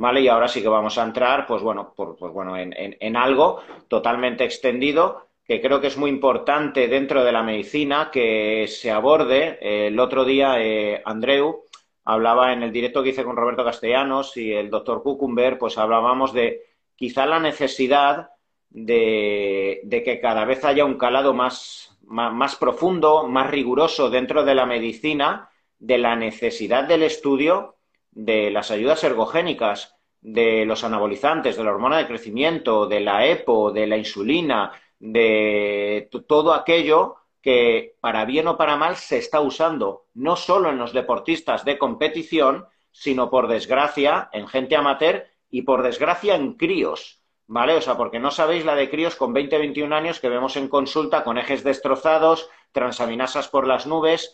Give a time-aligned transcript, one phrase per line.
[0.00, 0.22] ¿vale?
[0.22, 4.44] Y ahora sí que vamos a entrar, pues bueno, pues bueno en, en, algo totalmente
[4.44, 9.58] extendido que creo que es muy importante dentro de la medicina que se aborde.
[9.60, 11.64] el otro día, eh, Andreu
[12.04, 16.32] hablaba en el directo que hice con Roberto Castellanos y el doctor Cucumber, pues hablábamos
[16.32, 16.62] de
[16.96, 18.30] quizá la necesidad
[18.70, 24.64] de, que cada vez haya un calado más, más, profundo, más riguroso dentro de la
[24.64, 27.76] medicina, de la necesidad del estudio
[28.10, 33.72] de las ayudas ergogénicas, de los anabolizantes, de la hormona de crecimiento, de la EPO,
[33.72, 40.06] de la insulina, de todo aquello que para bien o para mal se está usando,
[40.12, 45.82] no solo en los deportistas de competición, sino por desgracia en gente amateur y por
[45.82, 47.20] desgracia en críos.
[47.50, 47.74] ¿vale?
[47.74, 50.68] O sea, porque no sabéis la de críos con 20, 21 años que vemos en
[50.68, 54.32] consulta con ejes destrozados, transaminasas por las nubes,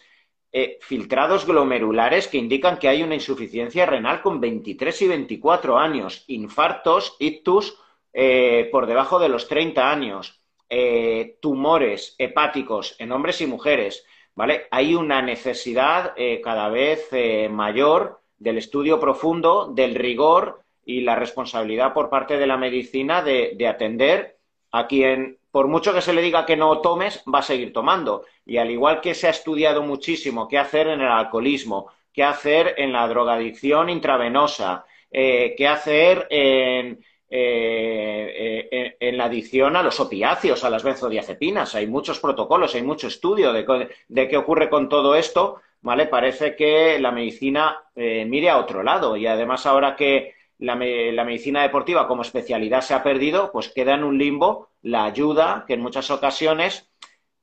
[0.52, 6.24] eh, filtrados glomerulares que indican que hay una insuficiencia renal con 23 y 24 años,
[6.28, 7.78] infartos, ictus
[8.12, 14.66] eh, por debajo de los 30 años, eh, tumores hepáticos en hombres y mujeres, ¿vale?
[14.70, 17.10] Hay una necesidad cada vez
[17.50, 23.66] mayor del estudio profundo, del rigor y la responsabilidad por parte de la medicina de,
[23.68, 24.38] atender
[24.70, 28.26] a quien, por mucho que se le diga que no tomes, va a seguir tomando.
[28.44, 32.74] Y al igual que se ha estudiado muchísimo qué hacer en el alcoholismo, qué hacer
[32.76, 39.98] en la drogadicción intravenosa, eh, qué hacer en, eh, eh, en, la adicción a los
[39.98, 41.74] opiáceos, a las benzodiazepinas.
[41.74, 45.62] Hay muchos protocolos, hay mucho estudio de, de qué ocurre con todo esto.
[45.80, 46.04] ¿Vale?
[46.04, 52.08] Parece que la medicina mire a otro lado y además ahora que la, medicina deportiva
[52.08, 56.10] como especialidad se ha perdido, pues queda en un limbo la ayuda que en muchas
[56.10, 56.90] ocasiones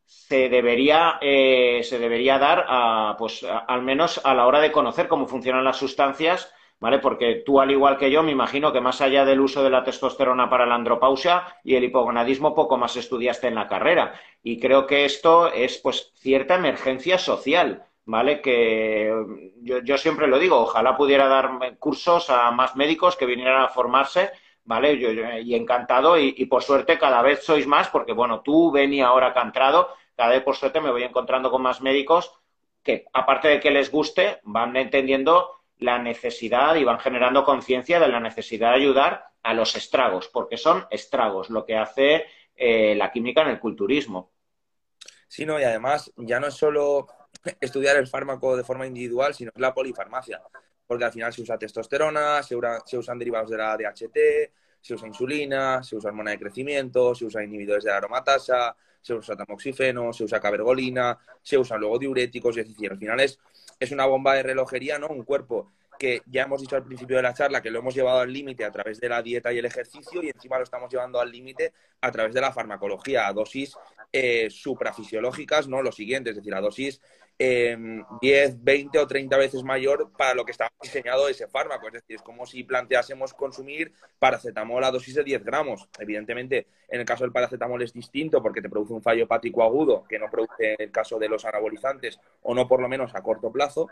[0.06, 5.08] se debería, eh, se debería dar a, pues, al menos a la hora de conocer
[5.08, 7.00] cómo funcionan las sustancias, ¿vale?
[7.00, 9.84] Porque tú, al igual que yo, me imagino que más allá del uso de la
[9.84, 14.14] testosterona para la andropausia y el hipogonadismo, poco más estudiaste en la carrera.
[14.42, 18.42] Y creo que esto es, pues, cierta emergencia social ¿vale?
[18.42, 19.12] Que
[19.62, 24.32] yo, siempre lo digo, ojalá pudiera dar cursos a más médicos que vinieran a formarse,
[24.66, 24.98] ¿vale?
[24.98, 29.34] Yo, y encantado, y, por suerte cada vez sois más, porque bueno, tú, Beni, ahora
[29.42, 32.34] entrado, cada vez por suerte me voy encontrando con más médicos
[32.84, 38.08] que, aparte de que les guste, van entendiendo la necesidad y van generando conciencia de
[38.08, 42.26] la necesidad de ayudar a los estragos, porque son estragos lo que hace
[42.56, 44.32] eh, la química en el culturismo.
[45.28, 47.08] Sí, no, y además ya no es solo
[47.60, 50.42] estudiar el fármaco de forma individual, sino la polifarmacia.
[50.86, 54.18] Porque al final se usa testosterona, se, usan derivados de la DHT,
[54.82, 59.14] se usa insulina, se usa hormona de crecimiento, se usa inhibidores de la aromatasa, se
[59.14, 63.40] usa tamoxifeno, se usa cabergolina, se usan luego diuréticos, es decir, al final es,
[63.92, 65.08] una bomba de relojería, ¿no?
[65.08, 68.20] Un cuerpo que ya hemos dicho al principio de la charla que lo hemos llevado
[68.20, 71.20] al límite a través de la dieta y el ejercicio y encima lo estamos llevando
[71.20, 73.76] al límite a través de la farmacología, a dosis
[74.12, 75.82] eh, suprafisiológicas, ¿no?
[75.82, 77.02] Lo siguiente, es decir, a dosis
[77.38, 81.88] 10, 20 o 30 veces mayor para lo que estaba diseñado ese fármaco.
[81.88, 85.90] Es decir, es como si planteásemos consumir paracetamol a dosis de 10 gramos.
[86.00, 90.06] Evidentemente, en el caso del paracetamol es distinto porque te produce un fallo hepático agudo
[90.08, 93.22] que no produce en el caso de los anabolizantes o no por lo menos a
[93.22, 93.90] corto plazo.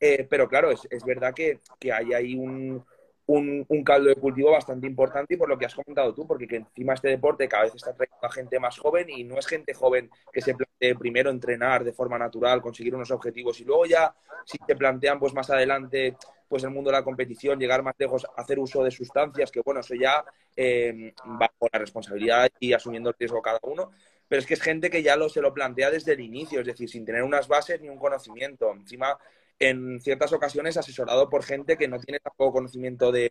[0.00, 2.84] Eh, pero claro, es, es verdad que, que hay ahí un,
[3.26, 6.56] un, caldo de cultivo bastante importante y por lo que has comentado tú, porque que
[6.56, 9.72] encima este deporte cada vez está trayendo a gente más joven y no es gente
[9.72, 14.14] joven que se plantee primero entrenar de forma natural, conseguir unos objetivos y luego ya
[14.44, 16.16] si te plantean pues más adelante
[16.48, 19.80] pues el mundo de la competición, llegar más lejos, hacer uso de sustancias, que bueno,
[19.80, 20.24] eso ya
[20.54, 23.90] eh, va por la responsabilidad y asumiendo el riesgo cada uno,
[24.28, 26.66] pero es que es gente que ya lo, se lo plantea desde el inicio, es
[26.66, 28.70] decir, sin tener unas bases ni un conocimiento.
[28.72, 29.18] Encima
[29.58, 33.30] en ciertas ocasiones asesorado por gente que no tiene tampoco conocimiento de,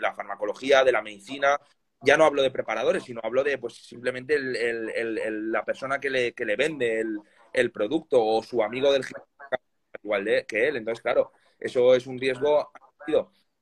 [0.00, 1.58] la farmacología, de la medicina.
[2.02, 7.02] Ya no hablo de preparadores, sino hablo de pues simplemente la persona que le, vende
[7.52, 9.04] el, producto o su amigo del
[10.02, 10.76] igual de, que él.
[10.76, 12.70] Entonces, claro, eso es un riesgo.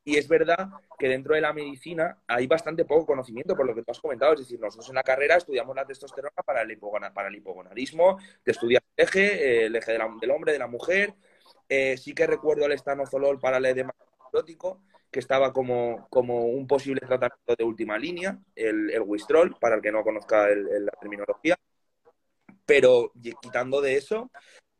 [0.04, 0.68] Y es verdad
[0.98, 4.34] que dentro de la medicina hay bastante poco conocimiento, por lo que tú has comentado.
[4.34, 8.82] Es decir, nosotros en la carrera estudiamos la testosterona para el, el hipogonadismo, te estudias
[8.96, 11.14] el eje, el eje del hombre, de la mujer,
[11.74, 16.66] eh, sí que recuerdo el estanozolol para el edema necrótico, que estaba como, como, un
[16.66, 21.56] posible tratamiento de última línea, el, el Wistrol, para el que no conozca la terminología.
[22.66, 23.10] Pero
[23.40, 24.30] quitando de eso,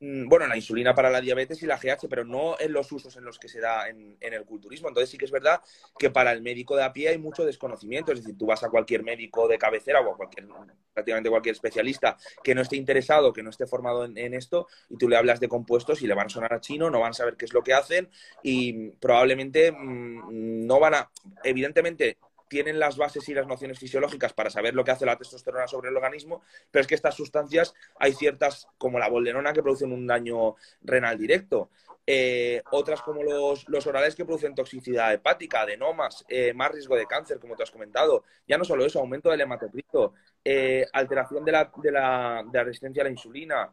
[0.02, 3.24] bueno, la insulina para la diabetes y la GH, pero no en los usos en
[3.24, 4.88] los que se da en, el culturismo.
[4.88, 5.60] Entonces sí que es verdad
[5.96, 8.10] que para el médico de a pie hay mucho desconocimiento.
[8.10, 10.48] Es decir, tú vas a cualquier médico de cabecera o a cualquier,
[10.92, 15.08] prácticamente cualquier especialista que no esté interesado, que no esté formado en, esto, y tú
[15.08, 17.36] le hablas de compuestos y le van a sonar a chino, no van a saber
[17.36, 18.10] qué es lo que hacen
[18.42, 21.10] y probablemente mm, no van a,
[21.44, 22.18] evidentemente,
[22.52, 25.88] tienen las bases y las nociones fisiológicas para saber lo que hace la testosterona sobre
[25.88, 30.06] el organismo, pero es que estas sustancias hay ciertas, como la bolderona, que producen un
[30.06, 31.70] daño renal directo.
[32.06, 37.06] Eh, otras como los, los, orales que producen toxicidad hepática, adenomas, eh, más riesgo de
[37.06, 38.24] cáncer, como te has comentado.
[38.46, 40.12] Ya no solo eso, aumento del hematocrito,
[40.44, 43.72] eh, alteración de la, de, la, de la, resistencia a la insulina,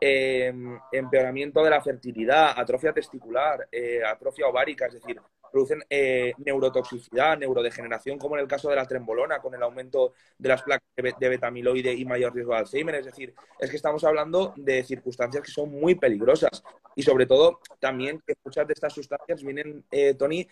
[0.00, 3.68] empeoramiento de la fertilidad, atrofia testicular,
[4.06, 9.40] atrofia ovárica, es decir, producen eh, neurotoxicidad, neurodegeneración, como en el caso de la trembolona,
[9.40, 12.94] con el aumento de las placas de, betamiloide y mayor riesgo de Alzheimer.
[12.96, 16.62] Es decir, es que estamos hablando de circunstancias que son muy peligrosas.
[16.94, 20.46] Y sobre todo, también que muchas de estas sustancias vienen, eh, Tony,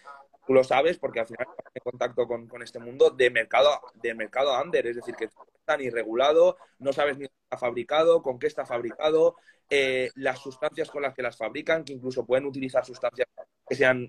[0.46, 4.14] tú lo sabes, porque al final estás en contacto con, este mundo de mercado, de
[4.14, 8.38] mercado under, es decir, que está ni regulado, no sabes ni dónde está fabricado, con
[8.38, 9.37] qué está fabricado,
[9.69, 13.28] eh, las sustancias con las que las fabrican, que incluso pueden utilizar sustancias
[13.69, 14.08] que sean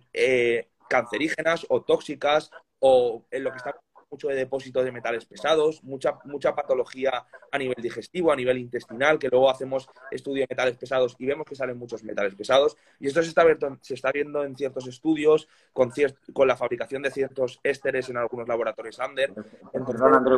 [0.88, 3.76] cancerígenas o tóxicas o en lo que está
[4.10, 9.20] mucho de depósitos de metales pesados, mucha, mucha patología a nivel digestivo, a nivel intestinal,
[9.20, 12.78] que luego hacemos estudio de metales pesados y vemos que salen muchos metales pesados.
[13.00, 15.92] Y esto se está, viendo, se está viendo en ciertos estudios con,
[16.34, 19.34] con la fabricación de ciertos ésteres en algunos laboratorios Ander.
[19.72, 20.38] Perdón, André,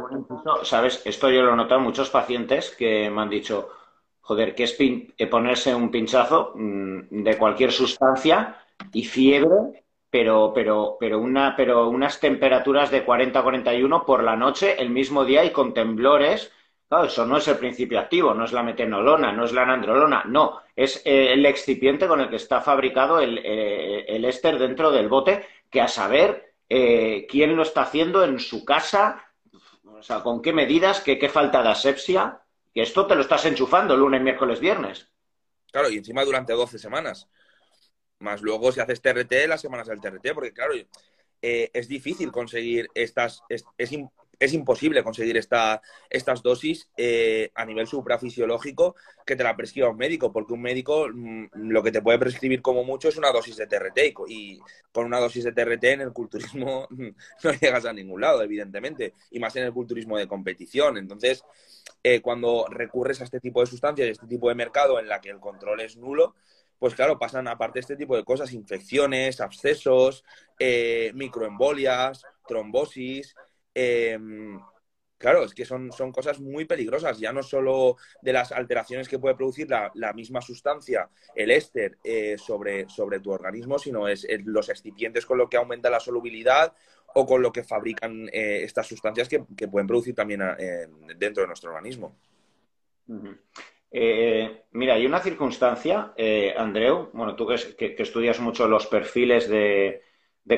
[0.64, 3.70] sabes, esto yo lo he notado en muchos pacientes que me han dicho,
[4.22, 4.78] joder, que es
[5.30, 8.58] ponerse un pinchazo mm, de cualquier sustancia
[8.94, 14.82] y fiebre pero, pero, pero, una, pero unas temperaturas de 40 41 por la noche
[14.82, 16.52] el mismo día y con temblores.
[16.88, 20.24] Claro, eso no es el principio activo, no es la metenolona, no es la nandrolona,
[20.26, 24.90] no, es eh, el excipiente con el que está fabricado el, eh, el éster dentro
[24.90, 29.24] del bote, que a saber eh, quién lo está haciendo en su casa,
[29.86, 32.42] o sea, con qué medidas, qué, qué falta de asepsia,
[32.74, 35.12] que esto te lo estás enchufando lunes, miércoles, viernes.
[35.72, 37.30] Claro, y encima durante 12 semanas.
[38.20, 40.74] Más luego si haces TRT, las semanas del TRT, porque claro,
[41.42, 47.88] eh, es difícil conseguir estas, es, es, imposible conseguir esta, estas dosis eh, a nivel
[47.88, 48.96] suprafisiológico
[49.26, 52.62] que te la prescriba un médico, porque un médico mm, lo que te puede prescribir
[52.62, 54.60] como mucho es una dosis de TRT y,
[54.92, 56.88] con una dosis de TRT en el culturismo
[57.44, 60.98] no llegas a ningún lado, evidentemente, y más en el culturismo de competición.
[60.98, 61.44] Entonces,
[62.04, 65.22] eh, cuando recurres a este tipo de sustancias y este tipo de mercado en la
[65.22, 66.36] que el control es nulo,
[66.80, 70.24] pues claro, pasan aparte este tipo de cosas, infecciones, abscesos,
[70.58, 73.36] eh, microembolias, trombosis.
[73.74, 74.58] Em,
[75.18, 79.20] claro, es que son, son, cosas muy peligrosas, ya no solo de las alteraciones que
[79.20, 84.70] puede producir la, misma sustancia, el éster, eh, sobre, sobre, tu organismo, sino es, los
[84.70, 86.74] excipientes con lo que aumenta la solubilidad
[87.14, 90.42] o con lo que fabrican eh, estas sustancias que, pueden producir también
[91.18, 92.16] dentro de nuestro organismo.
[93.92, 100.02] Eh, mira, hay una circunstancia, eh, Andreu, bueno, tú que, estudias mucho los perfiles de,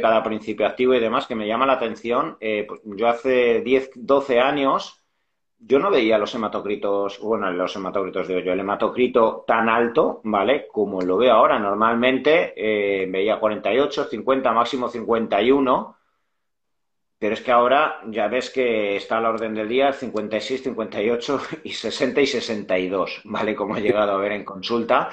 [0.01, 2.37] cada principio activo y demás, que me llama la atención.
[2.39, 5.03] Eh, pues yo hace 10, 12 años,
[5.59, 10.67] yo no veía los hematocritos, bueno, los hematocritos digo yo, el hematocrito tan alto, ¿vale?
[10.67, 11.59] Como lo veo ahora.
[11.59, 12.53] Normalmente
[13.09, 16.00] veía 48, 50, máximo 51
[17.21, 21.41] pero es que ahora ya ves que está a la orden del día 56, 58
[21.65, 23.55] y 60 y 62, ¿vale?
[23.55, 25.11] Como he llegado a ver en consulta.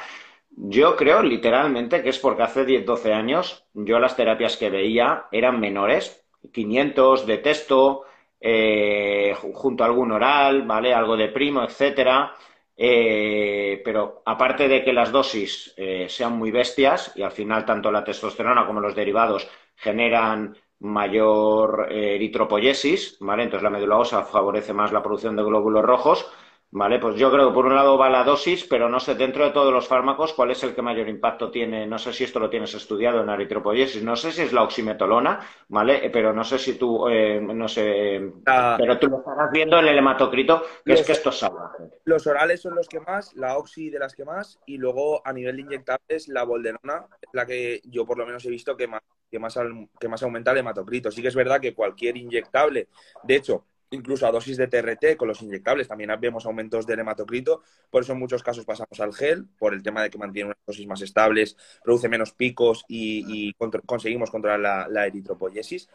[0.51, 5.27] Yo creo literalmente que es porque hace 10, 12 años yo las terapias que veía
[5.31, 8.05] eran menores, 500 de texto,
[8.41, 10.95] eh, junto a algún oral, ¿vale?
[10.95, 12.33] Algo de primo, etcétera.
[12.75, 17.93] Eh, pero aparte de que las dosis eh, sean muy bestias y al final tanto
[17.93, 23.45] la testosterona como los derivados generan mayor eh, eritropoyesis, ¿vale?
[23.45, 26.31] Entonces la médula ósea favorece más la producción de glóbulos rojos,
[26.71, 26.99] ¿vale?
[26.99, 29.53] Pues yo creo que por un lado va la dosis, pero no sé, dentro de
[29.53, 31.87] todos los fármacos, ¿cuál es el que mayor impacto tiene?
[31.87, 35.41] No sé si esto lo tienes estudiado en eritropoyesis, no sé si es la oximetolona,
[35.69, 36.07] ¿vale?
[36.07, 39.89] Eh, pero no sé si tú, eh, no sé, pero tú lo estarás viendo en
[39.89, 41.85] el hematocrito, que es que esto es salvaje.
[42.05, 45.33] Los orales son los que más, la oxi de las que más, y luego a
[45.33, 49.03] nivel de inyectables, la bolderona, la que yo por lo menos he visto que más
[49.31, 49.59] que más,
[50.01, 51.11] que más aumenta el hematocrito.
[51.11, 52.89] Sí que es verdad que cualquier inyectable,
[53.25, 57.63] de hecho, incluso a dosis de TRT con los inyectables también vemos aumentos del hematocrito,
[57.91, 60.59] por eso en muchos casos pasamos al gel, por el tema de que mantiene unas
[60.67, 63.53] dosis más estables, produce menos picos y,
[63.87, 65.89] conseguimos controlar la, eritropoyesis.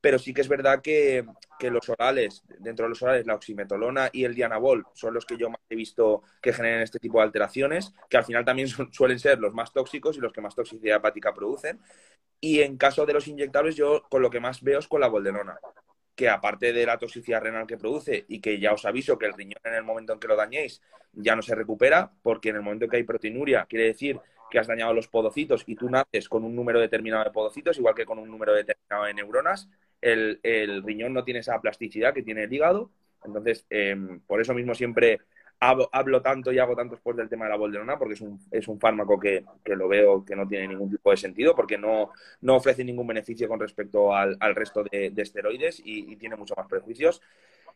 [0.00, 1.24] pero sí que es verdad que,
[1.60, 5.50] los orales, dentro de los orales, la oximetolona y el dianabol son los que yo
[5.50, 9.38] más he visto que generan este tipo de alteraciones, que al final también suelen ser
[9.38, 11.80] los más tóxicos y los que más toxicidad hepática producen.
[12.40, 15.08] Y en caso de los inyectables, yo con lo que más veo es con la
[15.08, 15.58] boldenona,
[16.16, 19.34] que aparte de la toxicidad renal que produce y que ya os aviso que el
[19.34, 20.82] riñón en el momento en que lo dañéis
[21.12, 24.18] ya no se recupera, porque en el momento en que hay proteinuria quiere decir
[24.50, 27.94] que has dañado los podocitos y tú naces con un número determinado de podocitos, igual
[27.94, 29.68] que con un número determinado de neuronas,
[30.00, 30.40] el,
[30.84, 32.90] riñón no tiene esa plasticidad que tiene el hígado.
[33.24, 35.20] Entonces, em, por eso mismo siempre
[35.60, 38.68] hablo, tanto y hago tanto después del tema de la bolderona, porque es un, es
[38.68, 42.10] un fármaco que, lo veo que no tiene ningún tipo de sentido, porque no,
[42.42, 47.22] no ofrece ningún beneficio con respecto al, resto de, esteroides y, tiene muchos más prejuicios.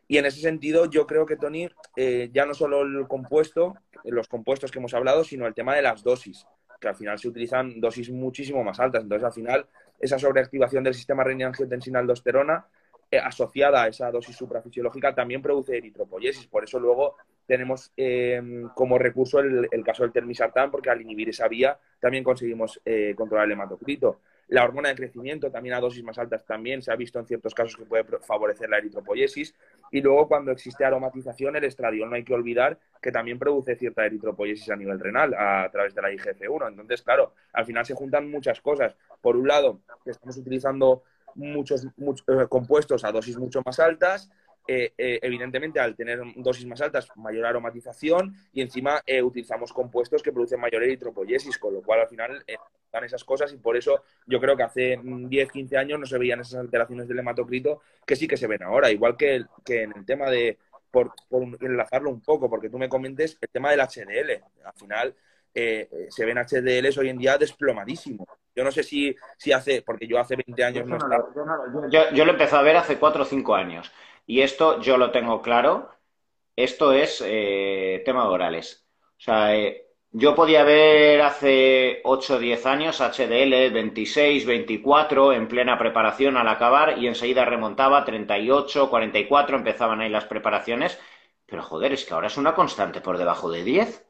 [0.09, 4.29] Y en ese sentido, yo creo que, Tony, eh, ya no solo el compuesto, los
[4.29, 6.47] compuestos que hemos hablado, sino el tema de las dosis
[6.81, 9.03] que al final se utilizan dosis muchísimo más altas.
[9.03, 9.67] Entonces, al final,
[10.01, 12.65] esa sobreactivación del sistema renina-angiotensina-aldosterona
[13.19, 16.47] asociada a esa dosis suprafisiológica también produce eritropoyesis.
[16.47, 18.41] Por eso luego tenemos eh,
[18.75, 23.47] como recurso el, caso del termisartán, porque al inhibir esa vía también conseguimos eh, controlar
[23.47, 24.21] el hematocrito.
[24.51, 27.55] La hormona de crecimiento, también a dosis más altas, también se ha visto en ciertos
[27.55, 29.55] casos que puede favorecer la eritropoyesis.
[29.93, 34.05] Y luego, cuando existe aromatización, el estradiol no hay que olvidar que también produce cierta
[34.05, 36.67] eritropoyesis a nivel renal a, través de la IGF-1.
[36.67, 38.97] Entonces, claro, al final se juntan muchas cosas.
[39.21, 44.31] Por un lado, que estamos utilizando muchos, muchos eh, compuestos a dosis mucho más altas,
[44.73, 50.23] eh, eh, evidentemente al tener dosis más altas, mayor aromatización y encima eh, utilizamos compuestos
[50.23, 52.45] que producen mayor eritropoyesis, con lo cual al final
[52.93, 56.19] dan esas cosas y por eso yo creo que hace 10, 15 años no se
[56.19, 59.93] veían esas alteraciones del hematocrito que sí que se ven ahora, igual que, que en
[59.97, 60.59] el tema de,
[60.91, 61.15] por,
[61.61, 65.17] enlazarlo un poco, porque tú me comentes el tema del HDL, al final
[65.53, 68.29] se ven HDLs hoy en día desplomadísimos.
[68.61, 70.99] Yo no sé si, si hace, porque yo hace 20 años no,
[71.89, 73.91] yo, yo, lo empecé a ver hace 4 o 5 años.
[74.27, 75.89] Y esto yo lo tengo claro.
[76.55, 78.87] Esto es eh, tema de orales.
[79.17, 85.49] O sea, eh, yo podía ver hace 8 o 10 años HDL 26, 24 en
[85.49, 91.01] plena preparación al acabar y enseguida remontaba 38, 44, empezaban ahí las preparaciones.
[91.47, 94.10] Pero joder, es que ahora es una constante por debajo de 10.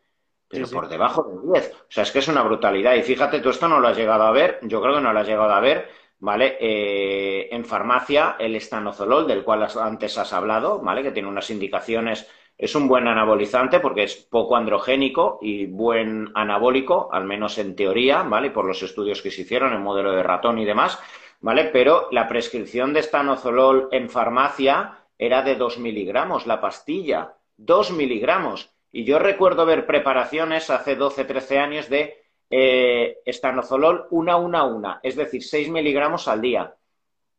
[0.51, 1.73] Pero por debajo de 10.
[1.73, 2.95] O sea, es que es una brutalidad.
[2.97, 4.59] Y fíjate, tú esto no lo has llegado a ver.
[4.63, 5.89] Yo creo que no lo has llegado a ver
[6.21, 6.57] ¿vale?
[6.61, 11.03] Eh, en farmacia, el estanozolol, del cual antes has hablado, ¿vale?
[11.03, 17.09] Que tiene unas indicaciones, es un buen anabolizante porque es poco androgénico y buen anabólico,
[17.11, 18.51] al menos en teoría, ¿vale?
[18.51, 20.99] Por los estudios que se hicieron en modelo de ratón y demás,
[21.41, 21.65] ¿vale?
[21.65, 28.75] Pero la prescripción de estanozolol en farmacia era de 2 miligramos, la pastilla, 2 miligramos.
[28.93, 35.01] Y yo recuerdo ver preparaciones hace 12, 13 años de eh, estanozolol una, una, una,
[35.03, 36.75] es decir, 6 miligramos al día.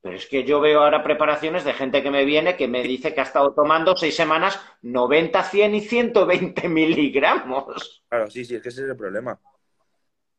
[0.01, 3.13] Pero es que yo veo ahora preparaciones de gente que me viene que me dice
[3.13, 8.03] que ha estado tomando seis semanas 90, 100 y 120 miligramos.
[8.10, 9.39] Claro, sí, sí, es que ese es el problema.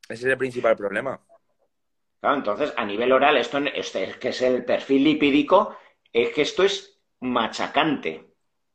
[0.09, 1.19] Ese es el principal problema.
[2.19, 5.77] Claro, entonces, a nivel oral, esto es que es el perfil lipídico,
[6.11, 8.33] es que esto es machacante.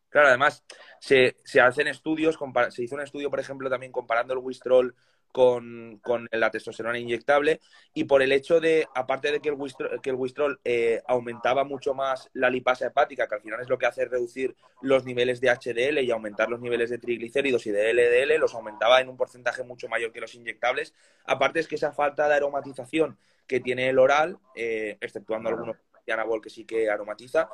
[0.08, 0.64] Claro, además,
[1.00, 2.38] se, se hacen estudios,
[2.70, 4.94] se hizo un estudio, por ejemplo, también comparando el Wistrol
[5.32, 6.00] con,
[6.32, 7.60] la testosterona inyectable
[7.92, 11.64] y por el hecho de, aparte de que el Wistrol, que el Wistrol eh, aumentaba
[11.64, 15.40] mucho más la lipasa hepática, que al final es lo que hace reducir los niveles
[15.40, 19.16] de HDL y aumentar los niveles de triglicéridos y de LDL, los aumentaba en un
[19.16, 20.94] porcentaje mucho mayor que los inyectables.
[21.26, 25.76] Aparte es que esa falta de aromatización que tiene el oral, eh, exceptuando algunos
[26.10, 27.50] anabol que sí que aromatiza,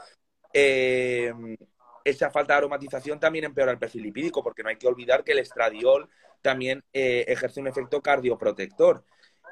[0.53, 1.33] eh,
[2.05, 5.33] esa falta de aromatización también empeora el perfil lipídico, porque no hay que olvidar que
[5.33, 6.09] el estradiol
[6.43, 9.05] también eh, ejerce un efecto cardioprotector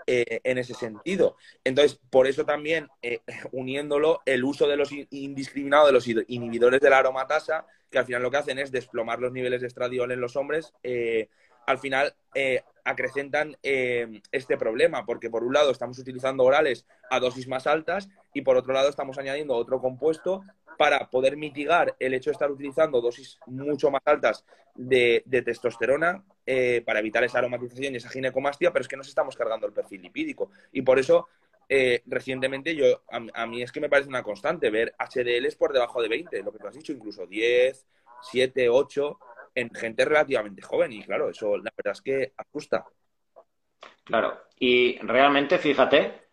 [0.06, 1.36] eh, en ese sentido.
[1.64, 3.20] Entonces, por eso también, eh,
[3.52, 8.22] uniéndolo, el uso de los indiscriminados de los inhibidores de la aromatasa, que al final
[8.22, 10.72] lo que hacen es desplomar los niveles de estradiol en los hombres,
[11.66, 12.14] al final
[12.84, 18.42] acrecentan este problema, porque por un lado estamos utilizando orales a dosis más altas y
[18.42, 20.42] por otro lado estamos añadiendo otro compuesto
[20.76, 26.82] para poder mitigar el hecho de estar utilizando dosis mucho más altas de, testosterona eh,
[26.84, 30.02] para evitar esa aromatización y esa ginecomastia, pero es que nos estamos cargando el perfil
[30.02, 30.50] lipídico.
[30.72, 31.28] Y por eso,
[31.68, 36.02] eh, recientemente, yo a, mí es que me parece una constante ver HDLs por debajo
[36.02, 37.86] de 20, lo que tú has dicho, incluso 10,
[38.22, 39.18] 7, 8,
[39.54, 40.92] en gente relativamente joven.
[40.92, 42.84] Y claro, eso la verdad es que asusta.
[44.04, 46.28] Claro, y realmente, fíjate,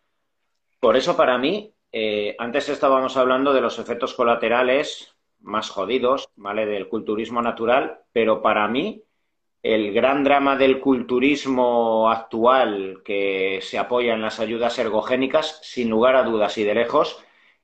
[0.80, 6.66] por eso para mí eh, antes estábamos hablando de los efectos colaterales más jodidos, ¿vale?
[6.66, 9.04] Del culturismo natural, pero para mí
[9.62, 16.16] el gran drama del culturismo actual que se apoya en las ayudas ergogénicas, sin lugar
[16.16, 17.24] a dudas y de lejos,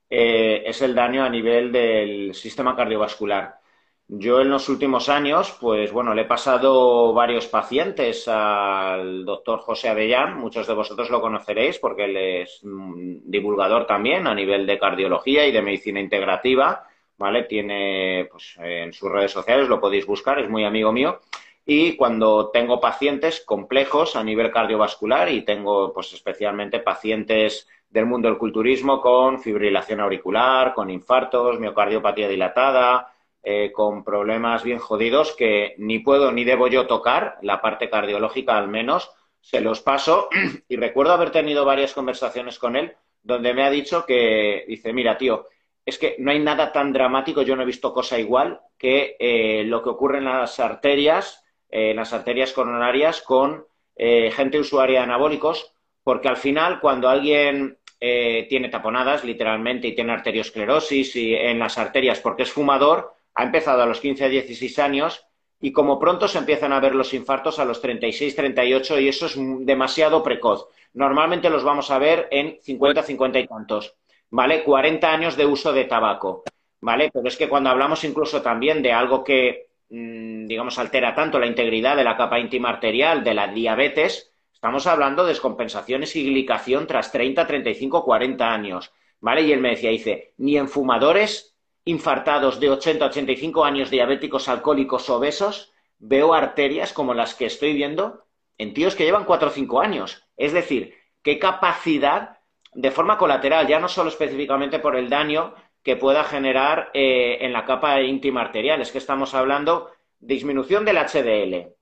[0.09, 3.59] eh, es el daño a nivel del sistema cardiovascular.
[4.07, 9.89] Yo en los últimos años, pues bueno, le he pasado varios pacientes al doctor José
[9.89, 15.47] Avellán, muchos de vosotros lo conoceréis porque él es divulgador también a nivel de cardiología
[15.47, 17.43] y de medicina integrativa, ¿vale?
[17.43, 21.21] Tiene, pues en sus redes sociales lo podéis buscar, es muy amigo mío.
[21.65, 28.27] Y cuando tengo pacientes complejos a nivel cardiovascular y tengo, pues especialmente pacientes del mundo
[28.27, 33.14] del culturismo con fibrilación auricular, con infartos, miocardiopatía dilatada,
[33.47, 38.57] eh, con problemas bien jodidos que ni puedo ni debo yo tocar, la parte cardiológica
[38.57, 40.29] al menos, se los paso.
[40.67, 45.15] Y recuerdo haber tenido varias conversaciones con él donde me ha dicho que, dice, mira,
[45.19, 45.45] tío,
[45.85, 49.63] es que no hay nada tan dramático, yo no he visto cosa igual que eh,
[49.63, 55.05] lo que ocurre en las arterias, eh, en las arterias coronarias con gente usuaria de
[55.05, 55.71] anabólicos,
[56.03, 62.19] porque al final cuando alguien tiene taponadas, literalmente, y tiene arteriosclerosis y en las arterias
[62.19, 65.27] porque es fumador, ha empezado a los 15 a 16 años
[65.59, 69.25] y como pronto se empiezan a ver los infartos a los 36, 38 y eso
[69.25, 70.67] es demasiado precoz.
[70.93, 73.95] Normalmente los vamos a ver en 50, 50 y tantos,
[74.29, 74.63] ¿vale?
[74.63, 76.43] 40 años de uso de tabaco,
[76.81, 77.09] ¿vale?
[77.11, 81.47] Pero es que cuando hablamos incluso también de algo que, mm, digamos, altera tanto la
[81.47, 86.87] integridad de la capa íntima arterial, de la diabetes, estamos hablando de descompensaciones y glicación
[86.87, 89.41] tras 30, 35, 40 años, ¿vale?
[89.41, 91.54] Y él me decía, dice, ni en fumadores
[91.85, 97.73] infartados de 80 a 85 años diabéticos alcohólicos obesos, veo arterias como las que estoy
[97.73, 98.25] viendo
[98.57, 100.23] en tíos que llevan 4 o 5 años.
[100.35, 102.39] Es decir, qué capacidad
[102.73, 107.53] de forma colateral, ya no solo específicamente por el daño que pueda generar eh, en
[107.53, 111.73] la capa íntima arterial, es que estamos hablando de disminución del HDL,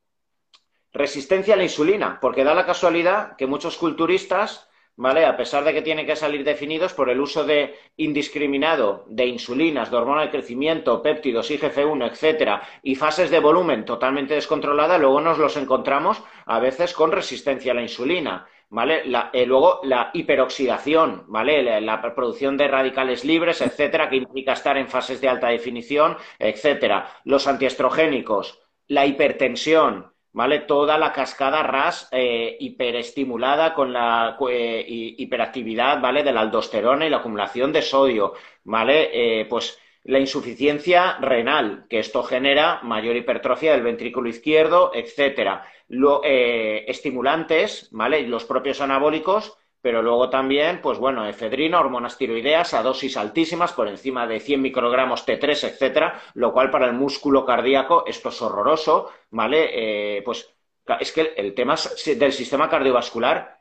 [0.91, 5.25] resistencia a la insulina, porque da la casualidad que muchos culturistas ¿vale?
[5.25, 9.89] A pesar de que tienen que salir definidos por el uso de indiscriminado de insulinas,
[9.89, 15.37] de hormona de crecimiento, péptidos, IGF-1, etcétera, y fases de volumen totalmente descontrolada, luego nos
[15.37, 18.47] los encontramos a veces con resistencia a la insulina.
[18.69, 19.03] ¿Vale?
[19.33, 21.79] Eh, luego la hiperoxidación, ¿vale?
[21.79, 27.07] La, producción de radicales libres, etcétera, que implica estar en fases de alta definición, etcétera.
[27.23, 30.59] Los antiestrogénicos, la hipertensión, ¿vale?
[30.59, 36.23] Toda la cascada RAS eh, hiperestimulada con la eh, hiperactividad, ¿vale?
[36.23, 39.09] De la aldosterona y la acumulación de sodio, ¿vale?
[39.13, 45.65] Eh, pues la insuficiencia renal, que esto genera mayor hipertrofia del ventrículo izquierdo, etcétera.
[45.87, 48.27] Estimulantes, ¿vale?
[48.27, 53.89] Los propios anabólicos pero luego también, pues bueno, efedrina, hormonas tiroideas a dosis altísimas, por
[53.89, 59.09] encima de 100 microgramos T3, etcétera, lo cual para el músculo cardíaco esto es horroroso,
[59.31, 60.17] ¿vale?
[60.17, 60.55] Eh, pues
[61.01, 61.75] es que el tema
[62.15, 63.59] del sistema cardiovascular,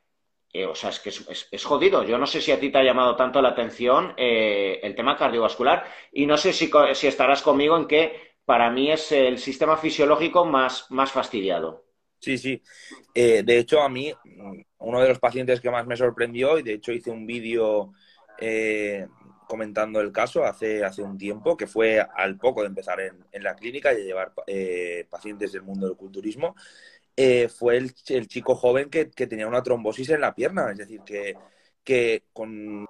[0.53, 2.05] eh, o sea, es que es, jodido.
[2.05, 5.17] Yo no sé si a ti te ha llamado tanto la atención eh, el tema
[5.17, 9.77] cardiovascular y no sé si, si, estarás conmigo en que para mí es el sistema
[9.77, 11.83] fisiológico más, más fastidiado.
[12.23, 12.63] Sí, sí.
[13.15, 14.15] de hecho, a mí
[14.79, 17.93] uno de los pacientes que más me sorprendió, y de hecho hice un vídeo
[18.39, 19.07] eh,
[19.47, 23.55] comentando el caso hace, hace un tiempo, que fue al poco de empezar en, la
[23.55, 26.55] clínica y de llevar eh, pacientes del mundo del culturismo,
[27.17, 27.95] eh, fue el,
[28.29, 31.37] chico joven que, tenía una trombosis en la pierna, es decir, que,
[31.85, 32.87] que con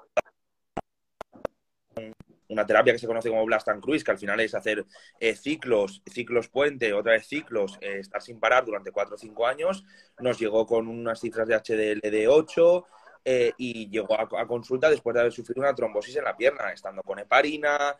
[2.53, 4.85] una terapia que se conoce como Blast and Cruise, que al final es hacer
[5.19, 9.47] eh, ciclos, ciclos puente, otra vez ciclos, eh, estar sin parar durante 4 o 5
[9.47, 9.85] años,
[10.21, 12.87] nos llegó con unas cifras de HDL de 8
[13.25, 17.03] eh, y llegó a, consulta después de haber sufrido una trombosis en la pierna, estando
[17.03, 17.97] con heparina,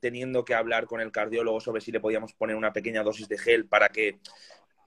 [0.00, 3.38] teniendo que hablar con el cardiólogo sobre si le podíamos poner una pequeña dosis de
[3.38, 4.18] gel para que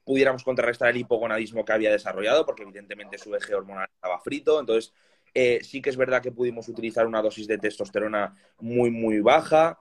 [0.04, 4.92] pudiéramos contrarrestar el hipogonadismo que había desarrollado, porque evidentemente su eje hormonal estaba frito, entonces
[5.38, 9.78] eh, sí que es verdad que pudimos utilizar una dosis de testosterona muy, muy baja,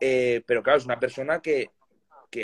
[0.00, 1.70] eh, pero claro, es una persona que,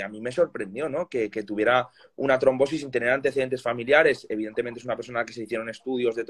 [0.01, 1.09] a mí me sorprendió, ¿no?
[1.09, 4.29] Que, tuviera una trombosis sin tener antecedentes familiares.
[4.31, 6.25] Evidentemente es una persona que se hicieron estudios de,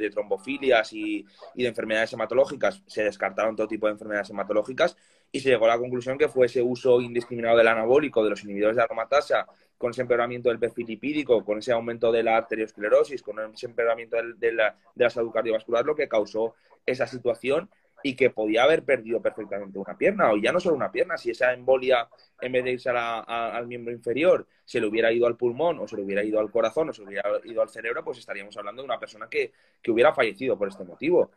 [0.00, 2.82] de, trombofilias y, y, de enfermedades hematológicas.
[2.86, 4.96] Se descartaron todo tipo de enfermedades hematológicas
[5.30, 8.42] y se llegó a la conclusión que fue ese uso indiscriminado del anabólico, de los
[8.44, 13.22] inhibidores de aromatasa, con ese empeoramiento del perfil lipídico, con ese aumento de la arteriosclerosis,
[13.22, 17.70] con ese empeoramiento de la, de la salud cardiovascular, lo que causó esa situación
[18.02, 21.30] y que podía haber perdido perfectamente una pierna, o ya no solo una pierna, si
[21.30, 22.08] esa embolia,
[22.40, 25.96] en vez de irse al miembro inferior, se le hubiera ido al pulmón, o se
[25.96, 28.82] le hubiera ido al corazón, o se le hubiera ido al cerebro, pues estaríamos hablando
[28.82, 31.30] de una persona que, que hubiera fallecido por este motivo.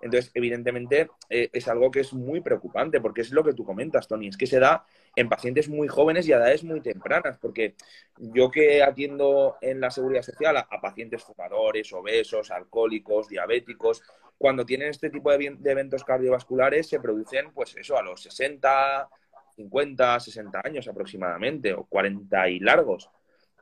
[0.00, 4.06] Entonces, evidentemente, eh, es algo que es muy preocupante, porque es lo que tú comentas,
[4.06, 4.84] Tony, es que se da
[5.16, 7.74] en pacientes muy jóvenes y a edades muy tempranas, porque
[8.16, 14.02] yo que atiendo en la seguridad social a, pacientes fumadores, obesos, alcohólicos, diabéticos,
[14.36, 19.08] cuando tienen este tipo de, eventos cardiovasculares se producen, pues eso, a los 60,
[19.56, 23.10] 50, 60 años aproximadamente, o 40 y largos.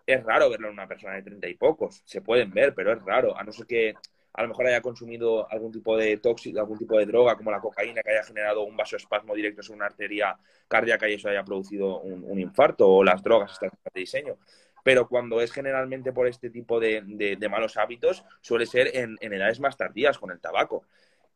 [0.06, 2.02] Es raro verlo en una persona de 30 y pocos.
[2.04, 3.94] Se pueden ver, pero es raro, a no ser que
[4.36, 7.58] a lo mejor haya consumido algún tipo de tóxico, algún tipo de droga, como la
[7.58, 10.36] cocaína, que haya generado un vasoespasmo directo en una arteria
[10.68, 14.36] cardíaca y eso haya producido un, infarto, o las drogas estas de diseño.
[14.84, 19.76] Pero cuando es generalmente por este tipo de, malos hábitos, suele ser en, edades más
[19.78, 20.84] tardías, con el tabaco.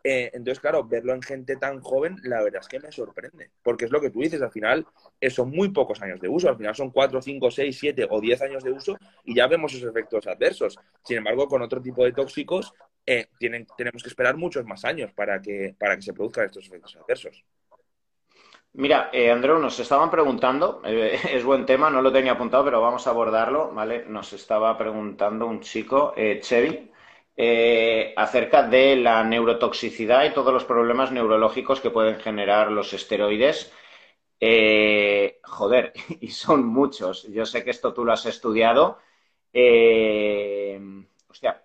[0.04, 3.84] Eh, entonces, claro, verlo en gente tan joven, la verdad es que me sorprende, porque
[3.84, 4.86] es lo que tú dices, al final
[5.20, 8.18] eh, son muy pocos años de uso, al final son 4, 5, 6, 7 o
[8.18, 10.78] 10 años de uso y ya vemos esos efectos adversos.
[11.04, 12.72] Sin embargo, con otro tipo de tóxicos
[13.12, 13.28] eh,
[13.76, 17.44] tenemos que esperar muchos más años para que, para que se produzcan estos efectos adversos.
[18.72, 22.80] Mira, eh, Andreu, nos estaban preguntando, eh, es buen tema, no lo tenía apuntado, pero
[22.80, 24.04] vamos a abordarlo, ¿vale?
[24.06, 26.88] Nos estaba preguntando un chico, eh, Chevy,
[28.16, 33.72] acerca de la neurotoxicidad y todos los problemas neurológicos que pueden generar los esteroides.
[35.42, 37.24] joder, y son muchos.
[37.28, 38.98] Yo sé que esto tú lo has estudiado.
[41.28, 41.59] hostia,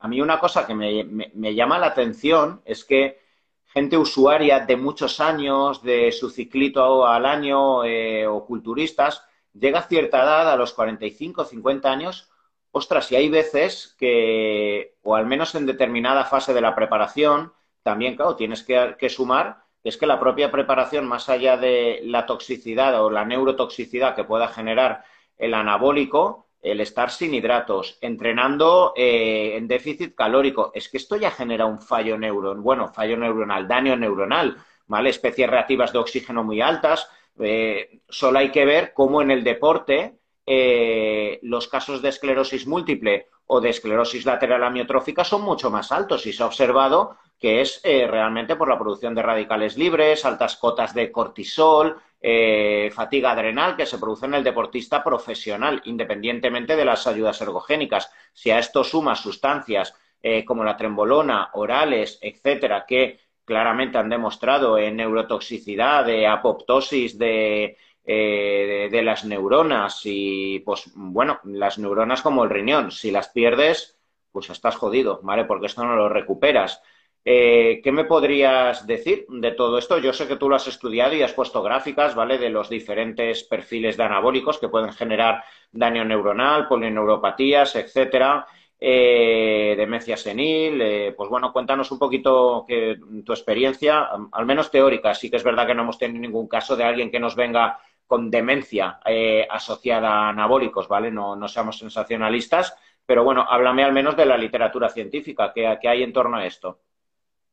[0.00, 3.20] a mí una cosa que me, llama la atención es que
[3.66, 9.88] gente usuaria de muchos años, de su ciclito al año eh, o culturistas, llega a
[9.88, 12.30] cierta edad, a los 45, 50 años,
[12.72, 18.16] ostras, y hay veces que, o al menos en determinada fase de la preparación, también,
[18.16, 23.02] claro, tienes que, que sumar, es que la propia preparación, más allá de la toxicidad
[23.02, 25.04] o la neurotoxicidad que pueda generar
[25.36, 30.70] el anabólico, el estar sin hidratos, entrenando eh, en déficit calórico.
[30.74, 35.10] Es que esto ya genera un fallo neuronal, bueno, fallo neuronal, daño neuronal, ¿vale?
[35.10, 37.08] Especies reactivas de oxígeno muy altas.
[37.38, 43.28] Eh, solo hay que ver cómo en el deporte eh, los casos de esclerosis múltiple
[43.46, 47.80] o de esclerosis lateral amiotrófica son mucho más altos y se ha observado que es
[47.82, 53.86] realmente por la producción de radicales libres, altas cotas de cortisol, eh, fatiga adrenal que
[53.86, 58.12] se produce en el deportista profesional, independientemente de las ayudas ergogénicas.
[58.32, 64.76] Si a esto sumas sustancias eh, como la trembolona, orales, etcétera, que claramente han demostrado
[64.78, 72.44] en neurotoxicidad, de apoptosis de, eh, de, las neuronas y, pues, bueno, las neuronas como
[72.44, 73.98] el riñón, si las pierdes,
[74.30, 75.44] pues estás jodido, ¿vale?
[75.44, 76.82] Porque esto no lo recuperas.
[77.22, 79.98] Eh, ¿Qué me podrías decir de todo esto?
[79.98, 82.38] Yo sé que tú lo has estudiado y has puesto gráficas, ¿vale?
[82.38, 88.46] De los diferentes perfiles de anabólicos que pueden generar daño neuronal, polineuropatías, etcétera,
[88.78, 90.80] eh, demencia senil.
[90.80, 95.12] Eh, pues bueno, cuéntanos un poquito que, tu experiencia, al menos teórica.
[95.14, 97.78] Sí que es verdad que no hemos tenido ningún caso de alguien que nos venga
[98.06, 98.98] con demencia
[99.50, 101.10] asociada a anabólicos, ¿vale?
[101.12, 102.74] No, no seamos sensacionalistas,
[103.06, 106.80] pero bueno, háblame al menos de la literatura científica que hay en torno a esto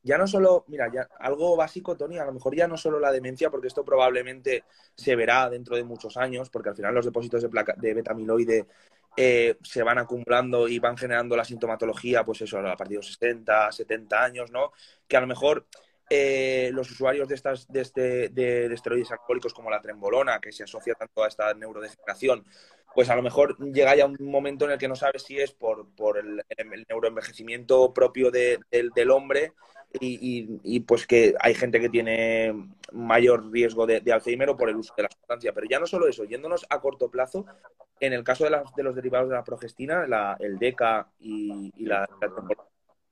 [0.04, 3.12] ya no solo, mira, ya algo básico, Tony, a lo mejor ya no solo la
[3.12, 4.64] demencia, porque esto probablemente
[4.96, 8.68] se verá dentro de muchos años, porque al final los depósitos de, placa, de betamiloide
[9.16, 13.08] eh, se van acumulando y van generando la sintomatología, pues eso, a partir de los
[13.08, 14.72] 60, 70 años, ¿no?
[15.08, 15.66] Que a lo mejor
[16.10, 20.64] eh, los usuarios de, estas, de, este, de, esteroides alcohólicos como la trembolona, que se
[20.64, 22.46] asocia tanto a esta neurodegeneración,
[22.96, 25.52] pues a lo mejor llega ya un momento en el que no sabes si es
[25.52, 25.86] por,
[26.18, 26.44] el,
[26.90, 29.54] neuroenvejecimiento propio del hombre
[30.00, 34.94] y, pues que hay gente que tiene mayor riesgo de, Alzheimer o por el uso
[34.96, 35.54] de la sustancia.
[35.54, 37.46] Pero ya no solo eso, yéndonos a corto plazo,
[38.00, 40.06] en el caso de, de los derivados de la progestina,
[40.40, 42.08] el DECA y, la,